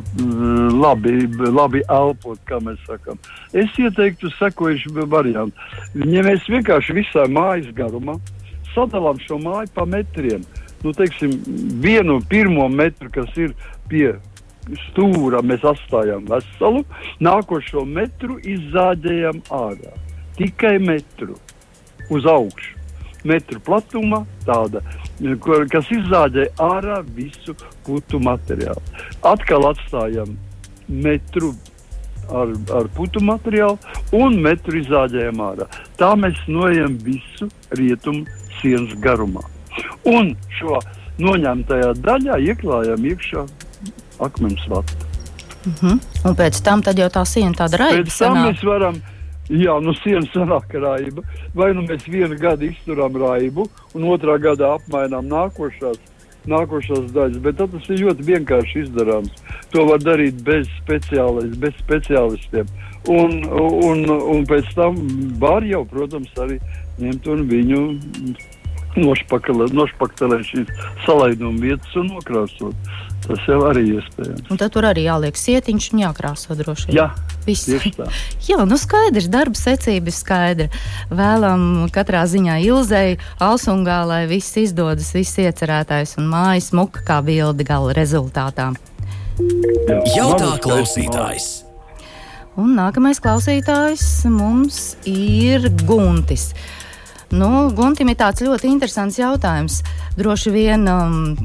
labi, 0.74 1.28
labi 1.54 1.84
elpot, 1.86 2.42
kā 2.50 2.58
mēs 2.66 2.82
sakām. 2.90 3.22
Es 3.54 3.78
ieteiktu 3.78 4.32
sekojuši 4.40 5.06
variantu. 5.06 5.70
Ja 5.94 6.26
mēs 6.26 6.50
vienkārši 6.50 6.98
visā 6.98 7.28
mājas 7.30 7.70
garumā 7.78 8.18
sadalām 8.74 9.20
šo 9.24 9.40
māju 9.42 9.70
pa 9.74 9.86
metriem, 9.90 10.44
nu, 10.84 10.94
teiksim, 10.96 11.34
vienu 11.84 12.20
pirmo 12.30 12.68
metru, 12.70 13.10
kas 13.14 13.30
ir 13.38 13.54
pie 13.90 14.14
stūra, 14.90 15.42
mēs 15.46 15.66
atstājām 15.66 16.28
veselu, 16.30 16.84
nākošo 17.26 17.86
metru 17.90 18.38
izzāģējam 18.46 19.42
ārā. 19.54 19.94
Tikai 20.38 20.78
metru 20.80 21.36
uz 22.10 22.26
augšu. 22.26 22.76
Metru 23.28 23.60
platumā 23.60 24.22
tāda, 24.48 24.80
kur, 25.44 25.66
kas 25.72 25.90
izzāģē 25.92 26.46
ārā 26.64 27.02
visu 27.16 27.56
putu 27.84 28.22
materiālu. 28.24 28.80
Atkal 29.28 29.68
atstājam 29.74 30.38
metru 30.88 31.52
ar, 32.32 32.54
ar 32.80 32.88
putu 32.96 33.22
materiālu 33.26 33.78
un 34.16 34.40
metru 34.44 34.80
izzāģējam 34.80 35.44
ārā. 35.44 35.68
Tā 36.00 36.14
mēs 36.20 36.40
noejam 36.48 36.96
visu 37.04 37.50
rietumu 37.76 38.24
sienas 38.62 38.96
garumā. 39.04 39.44
Un 40.08 40.34
šo 40.58 40.80
noņemtajā 41.20 41.94
daļā 42.00 42.40
ieklājam 42.52 43.06
iekšā 43.12 43.46
akmens 44.24 44.66
vatu. 44.72 45.06
Uh 45.60 45.74
-huh. 45.82 46.00
Un 46.26 46.36
pēc 46.36 46.64
tam 46.64 46.82
jau 46.82 47.10
tā 47.10 47.26
siena 47.26 47.54
tāda 47.54 47.78
raiba. 47.78 48.04
Pēc 48.04 48.20
tam 48.20 48.36
sanāk. 48.36 48.48
mēs 48.48 48.64
varam, 48.64 49.02
jā, 49.50 49.76
nu 49.82 49.94
siena 50.00 50.26
sanāk 50.34 50.74
raiba. 50.74 51.24
Vai 51.58 51.72
nu 51.74 51.86
mēs 51.88 52.06
vienu 52.08 52.38
gadu 52.40 52.70
izturam 52.70 53.18
raibu 53.20 53.68
un 53.98 54.08
otrā 54.14 54.38
gadā 54.42 54.76
apmainām 54.78 55.30
nākošās, 55.32 55.98
nākošās 56.50 57.10
daļas, 57.16 57.42
bet 57.44 57.60
tas 57.60 57.90
ir 57.90 58.06
ļoti 58.06 58.28
vienkārši 58.34 58.86
izdarāms. 58.86 59.42
To 59.74 59.86
var 59.90 60.04
darīt 60.04 60.44
bez, 60.46 60.70
bez 60.88 61.76
speciālistiem. 61.84 62.70
Un, 63.10 63.42
un, 63.48 64.06
un 64.10 64.46
pēc 64.48 64.70
tam 64.76 64.98
var 65.42 65.66
jau, 65.66 65.86
protams, 65.88 66.32
arī 66.42 66.60
ņemt 67.00 67.30
un 67.32 67.46
viņu 67.50 67.84
nošpaktelēt 69.00 70.48
šīs 70.50 70.72
salaiduma 71.06 71.62
vietas 71.62 71.96
un 72.00 72.10
nokrāsot. 72.16 72.90
Tas 73.28 73.46
jau 73.48 73.60
arī 73.70 73.86
iespējams. 73.96 74.48
Un 74.50 74.60
tad 74.60 74.74
tur 74.74 74.88
arī 74.90 75.06
jāliek 75.06 75.38
sietiņš 75.38 75.92
un 75.94 76.04
jākrāso 76.06 76.56
droši 76.58 76.90
vien. 76.90 76.98
Jā, 76.98 77.08
Viss. 77.50 77.70
Jā, 78.50 78.62
nu 78.70 78.78
skaidrs, 78.80 79.30
darba 79.32 79.58
secība 79.58 80.12
ir 80.12 80.16
skaidra. 80.16 80.68
Vēlam 81.10 81.88
katrā 81.94 82.26
ziņā 82.30 82.60
Ilzei, 82.68 83.18
Alsungā, 83.42 84.04
lai 84.10 84.24
viss 84.30 84.58
izdodas, 84.62 85.14
viss 85.18 85.40
iecerētais 85.42 86.18
un 86.22 86.30
mājas 86.30 86.72
muka 86.78 87.04
kā 87.08 87.22
bildi 87.26 87.66
gala 87.68 87.96
rezultātā. 87.98 88.72
Jautā 90.16 90.54
klausītājs! 90.64 91.50
Un 92.60 92.74
nākamais 92.76 93.22
klausītājs 93.24 94.04
mums 94.28 94.98
ir 95.08 95.70
Guntis. 95.88 96.50
Nu, 97.32 97.70
Guntim 97.78 98.10
ir 98.12 98.18
tāds 98.20 98.44
ļoti 98.44 98.68
interesants 98.68 99.20
jautājums. 99.22 99.80
Droši 100.20 100.52
vien 100.52 100.84
um, 100.92 101.38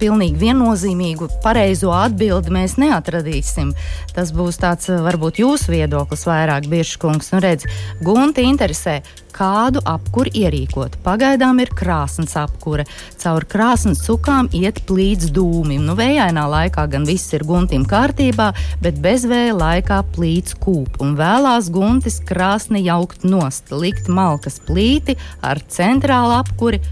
pilnīgi 0.00 0.38
viennozīmīgu, 0.40 1.28
pareizo 1.44 1.92
atbildi 1.94 2.52
mēs 2.54 2.76
neatradīsim. 2.80 3.72
Tas 4.14 4.32
būs 4.34 4.60
tāds, 4.62 4.88
eh, 4.90 5.00
varbūt 5.02 5.42
jūsu 5.42 5.74
viedoklis 5.74 6.26
vairāk, 6.28 6.68
Biržkungs. 6.70 7.32
Nu, 7.32 7.40
redz, 7.40 7.66
Gunti 8.02 8.42
interesē, 8.42 9.02
kādu 9.32 9.80
apkuru 9.88 10.30
ierīkot. 10.36 10.98
Pagaidām 11.04 11.60
ir 11.60 11.72
krāsnes 11.74 12.34
apkure. 12.36 12.84
Caur 13.22 13.46
krāsnes 13.48 14.02
cukām 14.06 14.50
iet 14.52 14.82
plīts 14.88 15.30
dūmim. 15.32 15.80
Nu, 15.86 15.96
vējainā 15.98 16.44
laikā 16.54 16.88
gan 16.90 17.06
viss 17.08 17.32
ir 17.32 17.46
guntim 17.48 17.86
kārtībā, 17.88 18.52
bet 18.82 19.00
bezvēja 19.02 19.56
laikā 19.56 20.02
plīts 20.14 20.54
kūp. 20.54 21.00
Un 21.00 21.16
vēlās 21.16 21.70
guntis 21.72 22.20
krāsni 22.20 22.84
jaukt 22.84 23.24
nost, 23.24 23.72
likt 23.72 24.08
malkas 24.08 24.60
plīti 24.66 25.16
ar 25.42 25.62
centrālu 25.68 26.38
apkuri 26.42 26.82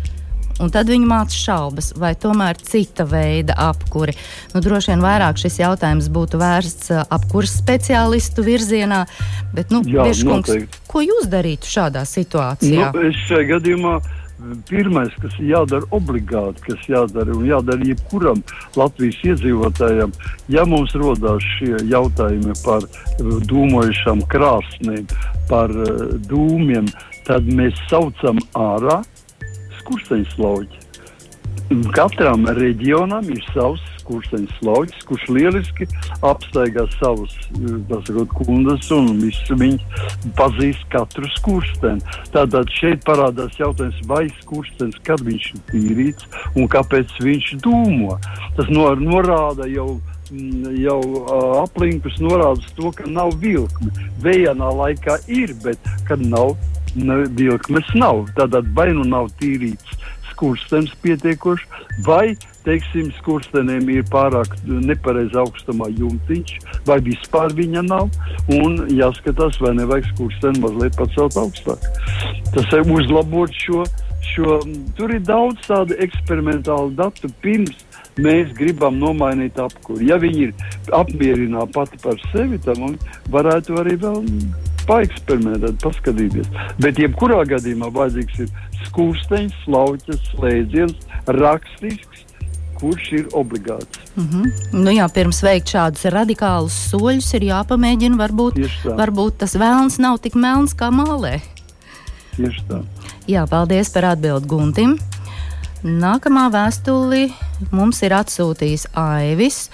un 0.60 0.72
tad 0.72 0.90
viņi 0.92 1.08
māca 1.08 1.36
šaubas, 1.36 1.92
vai 1.98 2.12
tomēr 2.18 2.60
cita 2.60 3.06
veida 3.08 3.56
apkuri. 3.70 4.14
Nu, 4.54 4.62
droši 4.64 4.94
vien 4.94 5.04
vairāk 5.04 5.40
šis 5.40 5.60
jautājums 5.62 6.10
būtu 6.12 6.40
vērsts 6.40 6.94
uh, 6.94 7.02
apkurs 7.16 7.56
speciālistu 7.62 8.44
virzienā, 8.46 9.04
bet, 9.56 9.72
nu, 9.74 9.82
Jā, 9.88 10.06
Bieškungs, 10.06 10.80
ko 10.90 11.04
jūs 11.04 11.28
darītu 11.32 11.70
šādā 11.70 12.06
situācijā? 12.08 12.90
Nu, 12.94 13.06
es 13.10 13.20
šajā 13.28 13.54
gadījumā 13.56 14.00
pirmais, 14.68 15.12
kas 15.20 15.34
ir 15.40 15.50
jādara 15.50 15.84
obligāti, 15.96 16.62
kas 16.70 16.86
jādara 16.88 17.34
un 17.36 17.44
jādara 17.48 17.84
jebkuram 17.84 18.40
Latvijas 18.78 19.18
iedzīvotājam, 19.32 20.14
ja 20.48 20.64
mums 20.68 20.94
rodās 20.96 21.44
šie 21.58 21.76
jautājumi 21.90 22.56
par 22.64 22.86
dūmojušām 23.20 24.24
krāsnīm, 24.32 25.08
par 25.50 25.74
uh, 25.76 26.14
dūmiem, 26.30 26.88
tad 27.28 27.48
mēs 27.52 27.76
saucam 27.90 28.40
ārā 28.56 29.00
skursteņa 29.90 30.30
slauķi. 30.36 30.86
Katram 31.94 32.48
reģionam 32.58 33.28
ir 33.30 33.42
savs 33.54 33.82
skursteņa 34.00 34.56
slauķis, 34.58 35.04
kurš 35.06 35.26
lieliski 35.30 35.86
apstaigā 36.26 36.82
savus 36.96 37.34
sakot, 38.06 38.32
kundas 38.34 38.90
un 38.94 39.12
visu 39.22 39.54
viņu 39.58 40.32
pazīst 40.38 40.82
katru 40.90 41.30
skursteni. 41.36 42.02
Tātad 42.34 42.70
šeit 42.74 43.04
parādās 43.06 43.54
jautājums, 43.58 44.02
vai 44.10 44.24
skurstenis, 44.40 44.98
kad 45.06 45.22
viņš 45.26 45.50
ir 45.54 45.62
tīrīts 45.70 46.30
un 46.56 46.70
kāpēc 46.70 47.14
viņš 47.22 47.52
dūmo. 47.66 48.18
Tas 48.58 48.70
nor 48.70 48.98
norāda 48.98 49.70
jau 49.70 49.92
jau 50.80 51.00
uh, 51.00 51.62
aplinkus 51.62 52.18
norāda 52.22 52.74
to, 52.76 52.92
ka 52.96 53.08
nav 53.10 53.34
vilkme. 53.42 53.90
Vējanā 54.24 54.70
laikā 54.82 55.18
ir, 55.28 55.54
bet 55.64 55.90
kad 56.08 56.22
nav 56.22 56.54
ne, 56.94 57.24
vilkmes 57.38 57.90
nav. 57.94 58.26
Tātad 58.38 58.70
vai 58.76 58.90
nu 58.96 59.06
nav 59.08 59.30
tīrīts 59.40 59.98
skurstenis 60.30 60.92
pietiekoši, 61.02 61.66
vai 62.06 62.32
teiksim, 62.64 63.10
skurstenēm 63.18 63.88
ir 63.92 64.06
pārāk 64.12 64.54
nepareizi 64.64 65.36
augstumā 65.40 65.90
jumtiņš, 65.98 66.54
vai 66.88 66.96
vispār 67.04 67.52
viņa 67.56 67.84
nav. 67.88 68.08
Un 68.56 68.80
jāskatās, 68.96 69.60
vai 69.60 69.74
nevajag 69.76 70.08
skursteni 70.14 70.62
mazliet 70.64 70.96
pacelt 70.96 71.36
augstāk. 71.40 71.84
Tas 72.54 72.72
ir 72.76 72.88
uzlabot 72.88 73.52
šo. 73.64 73.84
šo 74.30 74.58
tur 74.96 75.10
ir 75.10 75.22
daudz 75.24 75.64
tādu 75.66 75.96
eksperimentālu 76.04 76.92
datu 76.94 77.30
pirms 77.42 77.78
mēs 78.24 78.52
gribam 78.56 78.98
nomainīt 79.00 79.58
apkuri. 79.60 80.08
Ja 80.10 80.18
viņi 80.20 80.48
ir 80.48 80.54
apmierināti 80.96 81.76
pati 81.76 82.00
par 82.02 82.20
sevi, 82.32 82.58
tad 82.64 82.80
varētu 83.30 83.78
arī 83.82 83.96
vēl 84.00 84.24
paeksperimentēt, 84.88 85.78
paskatīties. 85.82 86.48
Bet, 86.82 86.98
jebkurā 87.00 87.42
gadījumā, 87.48 87.90
vajadzīgs 87.94 88.44
ir 88.44 88.50
skūpsteņš, 88.88 89.58
slauķis, 89.64 90.24
slēdziens, 90.32 91.06
rakstisks, 91.36 92.24
kurš 92.80 93.10
ir 93.18 93.26
obligāts. 93.36 94.00
Mm 94.16 94.28
-hmm. 94.28 94.82
nu 94.84 94.90
jā, 94.90 95.06
pirms 95.14 95.42
veikt 95.42 95.68
šādus 95.68 96.04
radikālus 96.04 96.76
soļus, 96.90 97.34
ir 97.36 97.42
jāpamēģina, 97.52 98.16
varbūt, 98.16 98.60
varbūt 98.84 99.38
tas 99.44 99.54
vēlns 99.54 99.98
nav 99.98 100.18
tik 100.18 100.34
melns 100.34 100.74
kā 100.74 100.90
mālē. 100.90 101.40
Tieši 102.36 102.62
tā. 102.68 102.82
Jā, 103.28 103.46
paldies 103.46 103.92
par 103.92 104.04
atbildi 104.04 104.48
Guntim. 104.48 104.98
Nākamā 105.80 106.50
vēstuli 106.52 107.30
mums 107.72 108.02
ir 108.04 108.12
atsūtījis 108.12 108.82
Aivis 109.00 109.70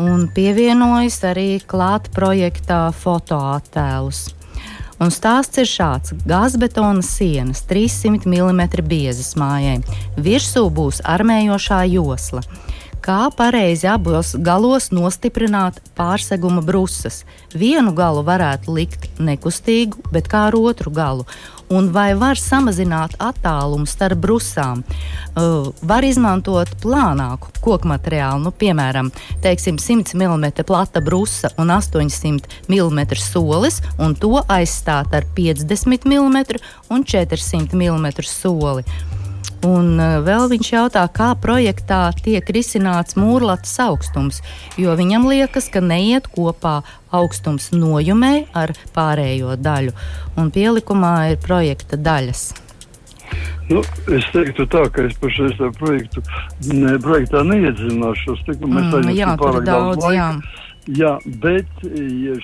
un 0.00 0.22
pievienojis 0.32 1.18
arī 1.28 1.58
klāt 1.68 2.08
projektā 2.16 2.86
fotoattēlus. 2.96 4.22
Un 4.96 5.12
stāsts 5.12 5.60
ir 5.60 5.68
šāds: 5.68 6.14
gāzbetona 6.24 7.04
sienas 7.04 7.60
300 7.68 8.24
mm 8.24 8.62
biezas 8.88 9.34
mājai. 9.36 9.82
Virsū 10.16 10.64
būs 10.72 11.02
armējošā 11.04 11.82
josla. 11.92 12.40
Kā 13.04 13.28
pareizi 13.28 13.86
abos 13.88 14.32
galos 14.32 14.88
nostiprināt 14.96 15.76
pārseguma 15.96 16.64
brusas? 16.64 17.22
Vienu 17.52 17.92
galu 17.92 18.24
varētu 18.24 18.74
likt 18.74 19.20
nekustīgu, 19.20 20.08
bet 20.12 20.26
kā 20.28 20.48
ar 20.48 20.56
otru 20.56 20.90
galu 20.90 21.28
un 21.70 21.90
vai 21.92 22.12
var 22.18 22.38
samazināt 22.40 23.16
attālumu 23.22 23.86
starp 23.88 24.20
brusām. 24.22 24.82
Uh, 25.38 25.70
var 25.82 26.06
izmantot 26.06 26.70
plānāku 26.82 27.52
koku 27.62 27.90
materiālu, 27.90 28.46
nu, 28.46 28.52
piemēram, 28.52 29.12
teiksim, 29.44 29.78
100 29.82 30.16
mm 30.18 30.64
plata 30.68 31.02
brusa 31.04 31.52
un 31.60 31.72
800 31.74 32.64
mm 32.68 33.00
solis, 33.20 33.82
un 33.98 34.16
to 34.18 34.38
aizstāt 34.48 35.14
ar 35.14 35.28
50 35.36 36.08
mm 36.08 36.42
un 36.90 37.04
400 37.04 37.76
mm 37.76 38.10
soli. 38.24 38.86
Un 39.66 39.96
uh, 39.98 40.20
vēl 40.22 40.46
viņš 40.52 40.68
jautā, 40.70 41.02
kā 41.10 41.32
projektā 41.42 42.12
tiek 42.22 42.46
risināts 42.54 43.16
mūrlatas 43.18 43.74
augstums, 43.82 44.38
jo 44.78 44.94
viņam 44.94 45.26
liekas, 45.26 45.66
ka 45.72 45.82
neiet 45.82 46.28
kopā 46.30 46.82
augstums 47.10 47.72
nojumē 47.74 48.46
ar 48.54 48.76
pārējo 48.94 49.56
daļu, 49.58 49.96
un 50.38 50.54
pielikumā 50.54 51.14
ir 51.32 51.42
projekta 51.42 51.98
daļas. 51.98 52.52
Nu, 53.68 53.82
es 54.14 54.24
teiktu, 54.32 54.64
tā, 54.70 54.86
ka 54.92 55.04
es 55.04 55.16
par 55.20 55.32
šo 55.34 55.72
projektu 55.76 56.22
ne, 56.70 56.94
projektā 57.02 57.42
neiedzināšos. 57.44 58.46
Mēs 58.48 58.62
mm, 58.62 59.10
jā, 59.12 59.34
tur 59.40 59.60
daudz. 59.66 60.06
Laika. 60.06 60.14
Jā. 60.14 60.30
Jā, 60.88 61.18
bet 61.42 61.82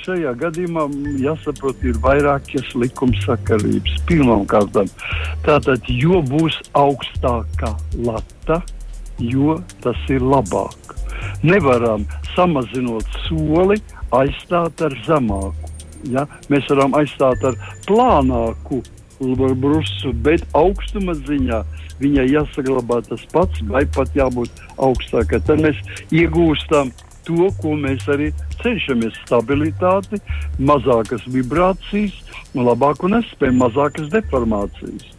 šajā 0.02 0.34
gadījumā 0.36 0.82
jāsaprot, 1.22 1.80
ir 1.80 1.96
vairākas 2.04 2.74
likumsakarības. 2.76 3.94
Pirmkārt, 4.04 4.76
tātad, 5.46 5.86
jo 5.88 6.20
būs 6.28 6.58
augstāka 6.76 7.70
lata, 8.04 8.58
jo 9.16 9.56
tas 9.80 9.96
ir 10.12 10.20
labāk. 10.20 10.92
Nevaram 11.40 12.04
samazinot 12.34 13.08
soli, 13.24 13.78
aizstāt 14.12 14.82
ar 14.84 14.98
zemāku. 15.06 15.72
Ja? 16.12 16.26
Mēs 16.52 16.68
varam 16.68 16.98
aizstāt 17.00 17.40
ar 17.48 17.56
plānāku 17.88 18.82
brusu, 19.56 20.12
bet 20.26 20.44
augstuma 20.52 21.14
ziņā 21.16 21.62
viņai 22.02 22.26
jāsaglabā 22.28 23.00
tas 23.08 23.24
pats, 23.32 23.64
vai 23.70 23.86
pat 23.86 24.12
jābūt 24.18 24.52
augstākai. 24.76 25.40
Tad 25.46 25.62
mēs 25.64 25.80
iegūstam 26.12 26.92
to, 27.26 27.50
ko 27.60 27.74
mēs 27.80 28.06
arī 28.12 28.30
cenšamies- 28.62 29.18
stabilitāti, 29.24 30.20
mazākas 30.58 31.26
vibrācijas, 31.26 32.16
labāku 32.54 33.10
nespēju, 33.12 33.60
mazākas 33.60 34.10
deformācijas. 34.14 35.10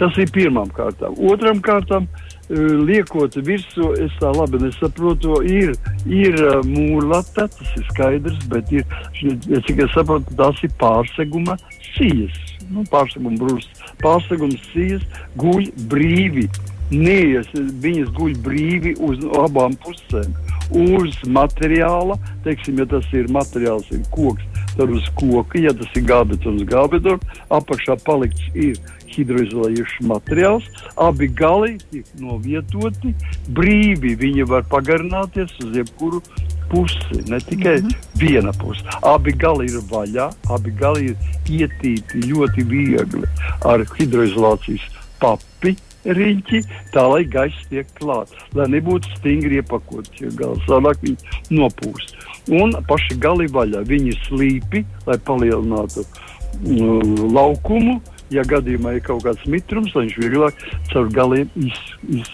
Tas 0.00 0.16
ir 0.18 0.30
pirmām 0.32 0.70
kārtām. 0.74 1.16
Otram 1.30 1.60
kārtām, 1.60 2.06
eh, 2.48 2.54
liekot 2.88 3.36
virsū, 3.46 3.92
es 4.00 4.12
tā 4.20 4.32
labi 4.34 4.58
nesaprotu, 4.64 5.40
ir, 5.44 5.74
ir 6.06 6.34
eh, 6.34 6.62
mūrlata, 6.66 7.46
tas 7.48 7.76
ir 7.76 7.84
skaidrs, 7.92 8.40
bet 8.48 8.72
ir, 8.72 8.84
cik 9.14 9.84
es 9.86 9.92
saprotu, 9.94 10.34
tās 10.40 10.62
ir 10.64 10.72
pārseguma 10.80 11.58
sijas. 11.92 12.36
Nu, 12.70 12.84
pārseguma 12.90 13.36
brūsts, 13.38 13.86
pārseguma 14.02 14.58
sijas 14.72 15.02
guļ 15.36 15.70
brīvi. 15.90 16.48
Neies, 16.90 17.46
viņas 17.54 18.08
guļ 18.16 18.32
brīvi 18.42 18.96
uz 19.06 19.20
abām 19.38 19.76
pusēm 19.78 20.32
uz 20.70 21.16
materiāla. 21.26 22.16
Teiksim, 22.44 22.78
ja 22.80 22.86
tas 22.90 23.06
ir 23.16 23.30
materiāls, 23.32 23.90
ir 23.94 24.02
koks, 24.14 24.46
tad 24.76 24.92
uz 24.94 25.08
koka, 25.18 25.60
ja 25.60 25.74
tas 25.76 25.90
ir 25.98 26.06
gābetons, 26.08 26.64
gābetons, 26.68 27.42
apakšā 27.50 27.98
palikts 28.06 28.46
ir 28.54 28.78
hidroizolējušs 29.10 29.98
materiāls. 30.06 30.68
Abi 31.00 31.28
gali 31.34 31.76
tiek 31.90 32.06
novietoti 32.20 33.14
brīvi. 33.56 34.14
Viņi 34.20 34.46
var 34.50 34.66
pagarināties 34.70 35.56
uz 35.64 35.76
jebkuru 35.80 36.22
pusi, 36.70 37.18
ne 37.26 37.40
tikai 37.40 37.80
mm 37.80 37.88
-hmm. 37.88 38.08
viena 38.22 38.52
puse. 38.52 38.84
Abi 39.02 39.32
gali 39.32 39.66
ir 39.66 39.82
vaļā, 39.90 40.30
abi 40.54 40.70
gali 40.70 41.10
ir 41.10 41.16
ietīti 41.50 42.22
ļoti 42.30 42.64
viegli 42.64 43.26
ar 43.64 43.84
hidroizolācijas 43.98 44.86
papi 45.20 45.76
riņķi, 46.04 46.62
tā 46.94 47.04
lai 47.10 47.24
gaiss 47.28 47.68
tiek 47.70 47.88
klāts, 47.98 48.36
lai 48.56 48.68
nebūtu 48.72 49.10
stingri 49.18 49.60
iepakots, 49.60 50.12
jo 50.20 50.30
gala 50.38 50.56
sanāk 50.66 51.02
viņi 51.04 51.58
nopūst. 51.58 52.16
Un 52.56 52.72
paši 52.88 53.18
gali 53.20 53.48
vaļā, 53.52 53.84
viņi 53.88 54.16
slīpi, 54.26 54.84
lai 55.06 55.18
palielinātu 55.26 56.04
uh, 56.04 57.12
laukumu. 57.36 58.00
Ja 58.30 58.44
gadījumā 58.46 58.94
ir 58.94 59.02
kaut 59.02 59.24
kāds 59.26 59.42
mitrums, 59.50 59.90
lai 59.96 60.06
viņš 60.06 60.18
vieglāk 60.22 60.60
caur 60.92 61.08
galiem 61.10 61.50
iz, 61.58 61.78
iz, 62.08 62.30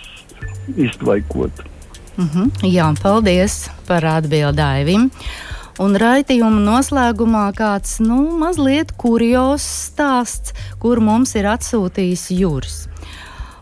iztvaikot. 0.76 1.64
Mm 2.16 2.28
-hmm. 2.28 2.50
Jā, 2.68 2.94
paldies 3.02 3.70
par 3.86 4.04
atbildējumu. 4.04 5.10
Un 5.76 5.92
raidījuma 6.00 6.60
noslēgumā 6.64 7.52
kāds 7.52 7.98
nu, 8.00 8.38
mazliet 8.40 8.92
kurios 8.96 9.60
stāsts, 9.60 10.54
kur 10.80 11.00
mums 11.04 11.34
ir 11.36 11.44
atsūtījis 11.44 12.30
Juris. 12.32 12.88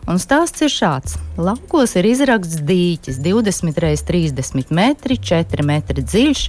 Un 0.05 0.19
stāsts 0.21 0.61
ir 0.61 0.69
šāds. 0.69 1.15
Laukos 1.41 1.95
ir 1.97 2.05
izrakts 2.05 2.59
dīķis 2.61 3.17
20 3.25 3.79
x 3.89 4.03
30 4.05 4.73
metri, 4.77 5.17
4 5.17 5.65
metri 5.65 6.03
dziļš. 6.05 6.43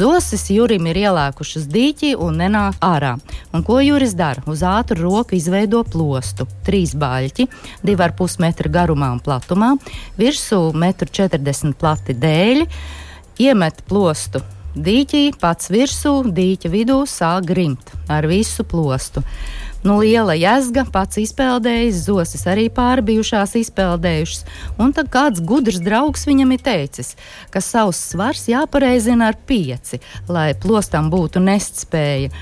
Zosis 0.00 0.44
Jurim 0.52 0.90
ir 0.90 1.00
ielēkušas 1.06 1.64
dīķī 1.72 2.12
un 2.20 2.36
nenāk 2.42 2.76
ārā. 2.84 3.14
Un 3.56 3.64
ko 3.64 3.78
Juris 3.80 4.12
dara? 4.18 4.44
Uz 4.44 4.60
ātru 4.60 5.06
roku 5.06 5.38
izveido 5.38 5.80
plostu. 5.88 6.44
Trīs 6.68 6.92
baļķi, 6.92 7.48
2,5 7.88 8.44
metri 8.44 8.74
garumā 8.76 9.14
un 9.16 9.24
platumā, 9.24 9.72
virsū 10.20 10.60
1,40 10.76 11.70
m 11.70 11.74
plati 11.80 12.12
dēļi, 12.12 12.68
iemet 13.48 13.82
plostu 13.88 14.44
dīķī, 14.78 15.22
pats 15.40 15.70
virsū, 15.72 16.12
dīķa 16.34 16.70
vidū 16.72 17.00
sāk 17.08 17.48
grimt 17.48 17.92
ar 18.10 18.28
visu 18.30 18.66
plostu. 18.68 19.24
Nu, 19.86 20.00
liela 20.02 20.34
jēzga, 20.34 20.82
pats 20.90 21.20
izpeldējis, 21.22 22.02
zosis 22.08 22.42
arī 22.50 22.66
pārbijušās 22.74 23.54
izpeldējušas. 23.60 24.44
Un 24.82 24.90
tad 24.96 25.10
kāds 25.14 25.42
gudrs 25.44 25.78
draugs 25.84 26.26
viņam 26.26 26.56
ir 26.56 26.64
teicis, 26.66 27.14
ka 27.54 27.62
savs 27.62 28.00
svars 28.10 28.48
jāpareizina 28.50 29.30
ar 29.30 29.38
pieci, 29.46 30.00
lai 30.26 30.50
plostam 30.58 31.12
būtu 31.14 31.42
nestspēja. 31.46 32.34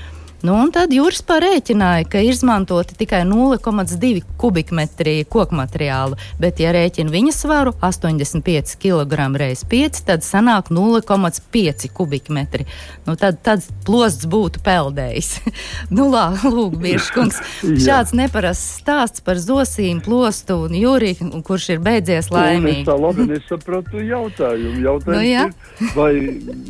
Nu, 0.45 0.53
tad 0.69 0.91
Juris 0.93 1.23
parēķināja, 1.25 2.05
ka 2.13 2.19
izmantoti 2.21 2.93
tikai 2.99 3.23
0,2 3.25 4.21
kubikmetri 4.37 5.23
koku 5.25 5.57
materiālu, 5.57 6.17
bet, 6.37 6.59
ja 6.61 6.69
rēķina 6.75 7.09
viņa 7.09 7.33
svaru 7.33 7.73
85 7.81 8.75
kg 8.77 9.31
reizes 9.41 9.65
5, 9.65 10.01
tad 10.05 10.25
sanāk 10.25 10.69
0,5 10.69 11.87
kubikmetri. 11.97 12.67
Nu, 13.07 13.15
tad, 13.17 13.39
tad 13.41 13.65
plosts 13.87 14.29
būtu 14.29 14.61
peldējis. 14.65 15.31
nu, 15.97 16.05
lā, 16.13 16.27
lūk, 16.45 16.77
Biržkungs, 16.85 17.41
šāds 17.87 18.13
neparasts 18.17 18.77
stāsts 18.83 19.25
par 19.25 19.41
zosīm, 19.41 20.03
plostu 20.05 20.59
un 20.67 20.77
jūri, 20.77 21.15
kurš 21.47 21.71
ir 21.73 21.81
beidzies 21.81 22.29
laimīgi. 22.29 22.85
Tā 22.85 22.99
labi 22.99 23.25
nesapratu 23.31 24.05
jautājumu. 24.05 24.85
Jautājums 24.85 25.17
nu, 25.17 25.25
jā. 25.25 25.49
ir, 25.49 25.91
vai, 25.97 26.13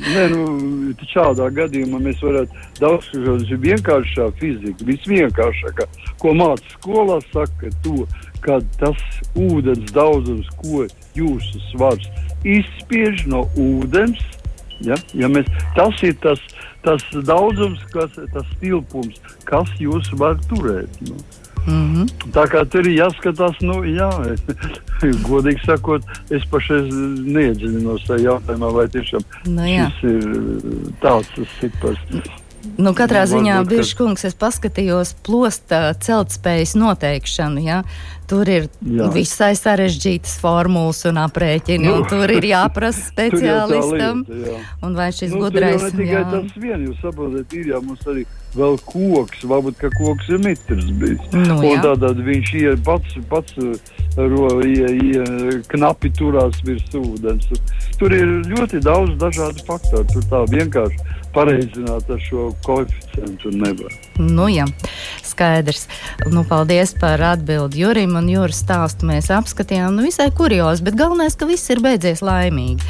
ne, 0.07 0.25
nu, 0.31 0.95
šādā 1.11 1.51
gadījumā 1.59 1.99
mēs 2.07 2.23
varētu 2.23 2.65
daudz 2.79 3.11
ir 3.57 3.63
vienkāršā 3.65 4.29
fizika, 4.39 4.85
visvienkāršākā, 4.87 5.87
ko 6.21 6.33
mācīja 6.37 6.77
skolā, 6.77 7.19
saka 7.33 7.71
to, 7.83 8.05
ka 8.45 8.59
tas 8.79 9.01
ūdens 9.35 9.91
daudzums, 9.95 10.49
ko 10.61 10.85
jūsu 11.17 11.61
svars 11.71 12.05
izspiež 12.45 13.25
no 13.27 13.45
ūdens, 13.57 14.21
ja, 14.85 14.97
ja 15.17 15.29
mēs, 15.31 15.49
tas 15.75 15.97
ir 16.05 16.15
tas, 16.23 16.41
tas 16.85 17.03
daudzums, 17.25 17.81
kas, 17.93 18.13
tas 18.33 18.55
tilpums, 18.61 19.19
kas 19.49 19.73
jūs 19.81 20.13
var 20.19 20.37
turēt. 20.51 21.01
Nu. 21.01 21.17
Mm 21.67 21.87
-hmm. 21.93 22.31
Tā 22.31 22.47
kā 22.47 22.63
tur 22.69 22.87
ir 22.87 22.95
jāskatās, 22.95 23.59
nu, 23.61 23.83
jā, 23.83 24.09
godīgi 25.29 25.65
sakot, 25.65 26.03
es 26.31 26.45
pašai 26.45 26.81
neiedziļinos 27.35 28.07
tajā 28.07 28.23
jautājumā, 28.23 28.71
vai 28.73 28.87
tiešām 28.87 29.23
nu, 29.45 29.65
jā. 29.67 29.91
šis 29.99 30.03
ir 30.03 30.23
tāds 31.01 31.27
cipars. 31.59 31.99
Nu, 32.77 32.93
katrā 32.97 33.23
nu, 33.25 33.31
ziņā, 33.31 33.57
Biržkungs, 33.69 34.25
es 34.27 34.35
paskatījos 34.37 35.15
plosta 35.25 35.95
celtspējas 36.03 36.75
noteikšanu. 36.77 37.63
Ja? 37.65 37.81
Tur 38.27 38.49
ir 38.51 38.65
jā. 38.83 39.07
visai 39.13 39.53
sarežģītas 39.55 40.33
formulas 40.41 40.99
un 41.07 41.19
aprēķini, 41.21 41.87
un 41.93 42.03
tur 42.11 42.27
ir 42.33 42.43
jāprasa 42.49 43.05
speciālistam. 43.13 44.25
lieta, 44.27 44.57
un 44.83 44.97
vai 44.99 45.13
šis 45.15 45.31
nu, 45.31 45.45
gudrais 45.45 45.85
ir? 45.87 45.93
Tikai 45.95 46.09
jā. 46.11 46.25
tas 46.33 46.57
vien, 46.59 46.83
jūs 46.89 46.99
saprotat, 47.05 47.55
ir 47.55 47.71
jā, 47.71 47.79
mums 47.85 48.03
arī 48.11 48.25
vēl 48.57 48.75
koks, 48.89 49.45
varbūt, 49.47 49.77
ka 49.79 49.91
koks 49.95 50.31
ir 50.33 50.43
mitrs 50.43 50.89
bijis. 50.99 51.23
Nu, 51.33 51.55
un 51.71 51.81
tātad 51.85 52.19
viņš 52.27 52.53
ir 52.59 52.75
pats, 52.83 53.15
pats 53.31 53.55
ro, 54.17 54.49
ie, 54.65 54.91
ie, 54.91 55.23
knapi 55.71 56.11
turās 56.17 56.59
virs 56.67 56.99
ūdens. 56.99 57.47
Tur 58.01 58.13
ir 58.13 58.27
ļoti 58.49 58.81
daudz 58.83 59.15
dažādu 59.21 59.63
faktoru. 59.67 60.05
Tur 60.11 60.27
tā 60.31 60.43
vienkārši 60.51 61.16
pareizināt 61.35 62.09
ar 62.13 62.21
šo 62.23 62.51
koeficientu 62.65 63.51
nevar. 63.55 63.93
Nu, 64.19 64.47
jā, 64.51 64.65
skaidrs. 65.25 65.87
Nu, 66.31 66.45
paldies 66.47 66.95
par 66.99 67.21
atbildi 67.33 67.83
Jurim 67.83 68.17
un 68.19 68.31
Jūras 68.31 68.63
stāstu. 68.63 69.09
Mēs 69.09 69.31
apskatījām 69.33 69.97
nu, 69.97 70.07
visai 70.07 70.29
kuriozi, 70.35 70.85
bet 70.87 70.97
galvenais, 70.99 71.37
ka 71.37 71.49
viss 71.49 71.69
ir 71.73 71.83
beidzies 71.83 72.23
laimīgi. 72.25 72.83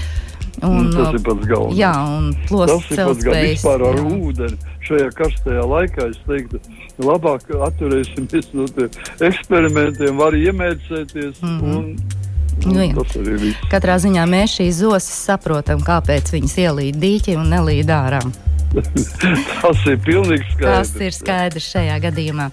Un, 0.66 0.90
tas 0.90 1.14
ir 1.14 1.22
pats 1.22 1.46
galvenais. 1.46 1.78
Jā, 1.78 1.94
un 2.18 2.32
plosas 2.48 2.88
celtspējas. 2.90 3.60
Vispār 3.60 3.86
ar 3.92 4.00
jā. 4.00 4.08
ūdeni 4.18 4.76
šajā 4.88 5.10
karstajā 5.18 5.66
laikā 5.68 6.08
es 6.12 6.20
teiktu, 6.28 6.62
labāk 7.04 7.50
atturēsimies 7.68 8.50
no 8.58 8.68
tiem 8.72 9.28
eksperimentiem, 9.30 10.18
var 10.18 10.38
iemērcēties 10.38 11.42
mm 11.44 11.60
-hmm. 11.60 11.76
un 11.76 12.17
Nu, 12.66 12.82
jā. 12.82 13.54
Katrā 13.72 14.00
ziņā 14.02 14.26
mēs 14.30 14.58
šīs 14.58 14.82
zosis 14.82 15.22
saprotam, 15.28 15.84
kāpēc 15.86 16.32
viņas 16.34 16.58
ielīd 16.66 17.00
dīķi 17.02 17.38
un 17.38 17.52
nelīd 17.54 17.92
ārā. 17.94 18.22
Tas 19.62 19.86
ir 19.88 20.00
pilnīgi 20.04 20.44
skaidrs. 20.56 20.92
Tas 20.92 21.06
ir 21.06 21.16
skaidrs 21.16 21.70
šajā 21.76 21.98
gadījumā. 22.08 22.50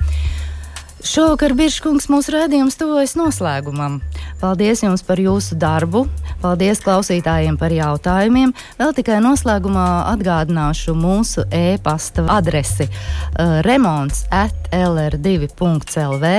Šovakar 1.05 1.53
Biržkungs 1.53 2.07
mūsu 2.09 2.33
rādījums 2.33 2.79
tuvojas 2.81 3.12
noslēgumam. 3.19 3.99
Paldies 4.40 4.81
jums 4.81 5.03
par 5.05 5.21
jūsu 5.21 5.59
darbu, 5.61 6.07
paldies 6.40 6.81
klausītājiem 6.81 7.59
par 7.61 7.75
jautājumiem. 7.77 8.55
Vēl 8.79 8.95
tikai 8.97 9.19
noslēgumā 9.21 9.85
atgādināšu 10.14 10.95
mūsu 10.97 11.45
e-pasta 11.53 12.25
adresi 12.33 12.87
uh, 12.88 13.61
remonts 13.67 14.25
at 14.33 14.73
lr2.lv. 14.73 16.31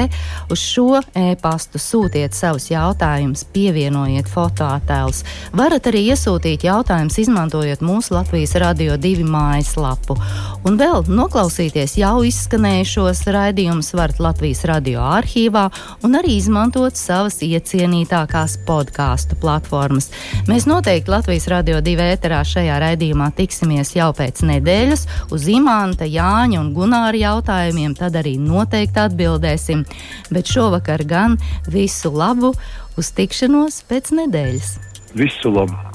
Uz 0.49 0.63
šo 0.65 1.03
e-pastu 1.13 1.81
sūtiet 1.81 2.33
savus 2.33 2.65
jautājumus, 2.71 3.45
pievienojiet 3.53 4.33
fotoattēlus. 4.33 5.21
Varat 5.53 5.91
arī 5.93 6.07
iesūtīt 6.09 6.65
jautājumus, 6.65 7.19
izmantojot 7.21 7.85
mūsu 7.85 8.17
Latvijas 8.17 8.57
Radio 8.65 8.97
2 8.97 9.29
mājaslapu. 9.29 10.17
Un 10.65 10.81
vēl 10.81 11.05
noklausīties 11.05 11.99
jau 12.01 12.17
izskanējušos 12.25 13.25
raidījumus 13.29 13.93
varat 13.93 14.25
Latvijas 14.25 14.54
Latvijas 14.55 14.69
radio 14.71 15.01
arhīvā 15.03 15.63
un 16.05 16.15
arī 16.15 16.37
izmantot 16.39 16.95
savas 16.95 17.41
iecienītākās 17.43 18.53
podkāstu 18.63 19.35
platformas. 19.41 20.07
Mēs 20.47 20.63
noteikti 20.69 21.11
Latvijas 21.11 21.49
radio 21.51 21.81
divi 21.83 22.05
ēterā 22.13 22.39
šajā 22.47 22.77
raidījumā 22.79 23.33
tiksimies 23.35 23.91
jau 23.97 24.13
pēc 24.15 24.45
nedēļas 24.47 25.03
uz 25.35 25.47
Imanta, 25.51 26.07
Jāņa 26.07 26.61
un 26.61 26.71
Gunāra 26.77 27.19
jautājumiem, 27.19 27.97
tad 27.99 28.15
arī 28.15 28.37
noteikti 28.39 29.03
atbildēsim. 29.03 29.83
Bet 30.31 30.47
šovakar 30.47 31.03
gan 31.03 31.35
visu 31.67 32.13
labu! 32.15 32.53
Uz 32.95 33.11
tikšanos 33.11 33.81
pēc 33.89 34.13
nedēļas! 34.15 34.71
Visu 35.19 35.51
labu! 35.51 35.94